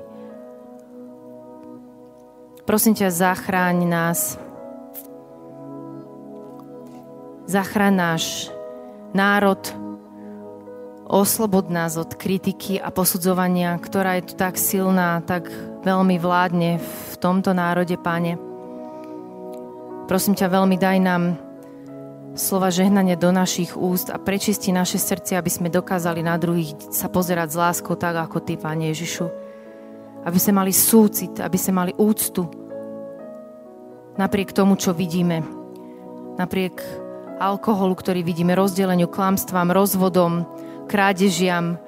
Prosím 2.68 2.94
ťa, 2.94 3.08
zachráň 3.10 3.76
nás. 3.88 4.38
Zachráň 7.50 7.94
náš 7.96 8.24
národ. 9.10 9.58
Oslobod 11.10 11.74
nás 11.74 11.98
od 11.98 12.14
kritiky 12.14 12.78
a 12.78 12.94
posudzovania, 12.94 13.74
ktorá 13.82 14.22
je 14.22 14.30
tu 14.30 14.34
tak 14.38 14.54
silná, 14.54 15.18
tak 15.26 15.50
veľmi 15.82 16.22
vládne 16.22 16.78
v 16.78 17.14
tomto 17.18 17.50
národe, 17.50 17.98
Pane. 17.98 18.38
Prosím 20.06 20.38
ťa, 20.38 20.54
veľmi 20.54 20.78
daj 20.78 20.98
nám 21.02 21.34
slova 22.38 22.70
žehnania 22.70 23.18
do 23.18 23.34
našich 23.34 23.74
úst 23.74 24.06
a 24.14 24.22
prečisti 24.22 24.70
naše 24.70 25.02
srdce, 25.02 25.34
aby 25.34 25.50
sme 25.50 25.66
dokázali 25.66 26.22
na 26.22 26.38
druhých 26.38 26.78
sa 26.94 27.10
pozerať 27.10 27.48
s 27.50 27.58
láskou 27.58 27.98
tak, 27.98 28.14
ako 28.14 28.38
Ty, 28.46 28.62
Pane 28.62 28.94
Ježišu. 28.94 29.26
Aby 30.22 30.38
sme 30.38 30.62
mali 30.62 30.70
súcit, 30.70 31.34
aby 31.42 31.58
sme 31.58 31.74
mali 31.74 31.92
úctu 31.98 32.46
napriek 34.14 34.54
tomu, 34.54 34.78
čo 34.78 34.94
vidíme. 34.94 35.42
Napriek 36.38 36.78
alkoholu, 37.42 37.98
ktorý 37.98 38.22
vidíme, 38.22 38.54
rozdeleniu, 38.54 39.10
klamstvám, 39.10 39.74
rozvodom, 39.74 40.46
krádežiam 40.90 41.78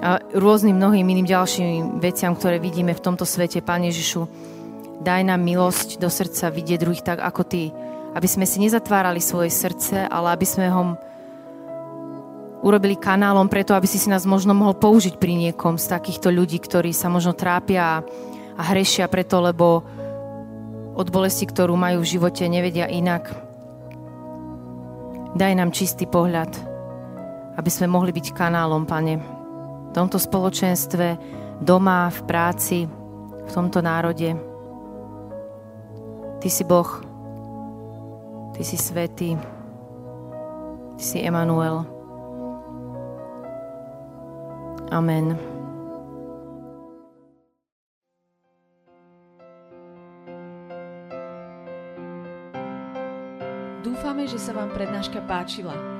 a 0.00 0.20
rôznym 0.36 0.76
mnohým 0.76 1.08
iným 1.08 1.28
ďalším 1.28 2.00
veciam, 2.04 2.36
ktoré 2.36 2.60
vidíme 2.60 2.92
v 2.92 3.04
tomto 3.04 3.24
svete. 3.24 3.64
Pane 3.64 3.88
Ježišu, 3.88 4.28
daj 5.00 5.24
nám 5.24 5.40
milosť 5.40 5.96
do 5.96 6.12
srdca 6.12 6.52
vidieť 6.52 6.78
druhých 6.80 7.04
tak, 7.04 7.24
ako 7.24 7.42
Ty 7.48 7.64
aby 8.14 8.26
sme 8.26 8.46
si 8.46 8.58
nezatvárali 8.58 9.22
svoje 9.22 9.54
srdce, 9.54 10.06
ale 10.10 10.34
aby 10.34 10.46
sme 10.46 10.66
ho 10.70 10.98
urobili 12.60 12.98
kanálom 12.98 13.46
preto, 13.46 13.72
aby 13.72 13.86
si 13.86 13.96
si 13.96 14.10
nás 14.10 14.26
možno 14.26 14.52
mohol 14.52 14.76
použiť 14.76 15.16
pri 15.16 15.32
niekom 15.48 15.78
z 15.78 15.86
takýchto 15.88 16.28
ľudí, 16.28 16.60
ktorí 16.60 16.90
sa 16.90 17.08
možno 17.08 17.32
trápia 17.32 18.02
a 18.58 18.62
hrešia 18.74 19.08
preto, 19.08 19.40
lebo 19.40 19.80
od 20.98 21.08
bolesti, 21.08 21.48
ktorú 21.48 21.78
majú 21.78 22.02
v 22.02 22.10
živote, 22.18 22.44
nevedia 22.50 22.90
inak. 22.90 23.30
Daj 25.38 25.52
nám 25.54 25.70
čistý 25.70 26.10
pohľad, 26.10 26.50
aby 27.56 27.70
sme 27.70 27.90
mohli 27.90 28.14
byť 28.14 28.36
kanálom, 28.36 28.86
Pane, 28.86 29.14
v 29.18 29.92
tomto 29.94 30.22
spoločenstve, 30.22 31.18
doma, 31.60 32.06
v 32.08 32.20
práci, 32.24 32.78
v 33.46 33.50
tomto 33.50 33.82
národe. 33.82 34.32
Ty 36.40 36.48
si 36.48 36.64
Boh, 36.64 36.90
Ty 38.54 38.62
si 38.62 38.76
Svetý, 38.78 39.36
Ty 40.96 41.02
si 41.02 41.18
Emanuel. 41.20 41.84
Amen. 44.90 45.38
Dúfame, 53.80 54.26
že 54.26 54.40
sa 54.40 54.56
vám 54.56 54.72
prednáška 54.74 55.22
páčila. 55.28 55.99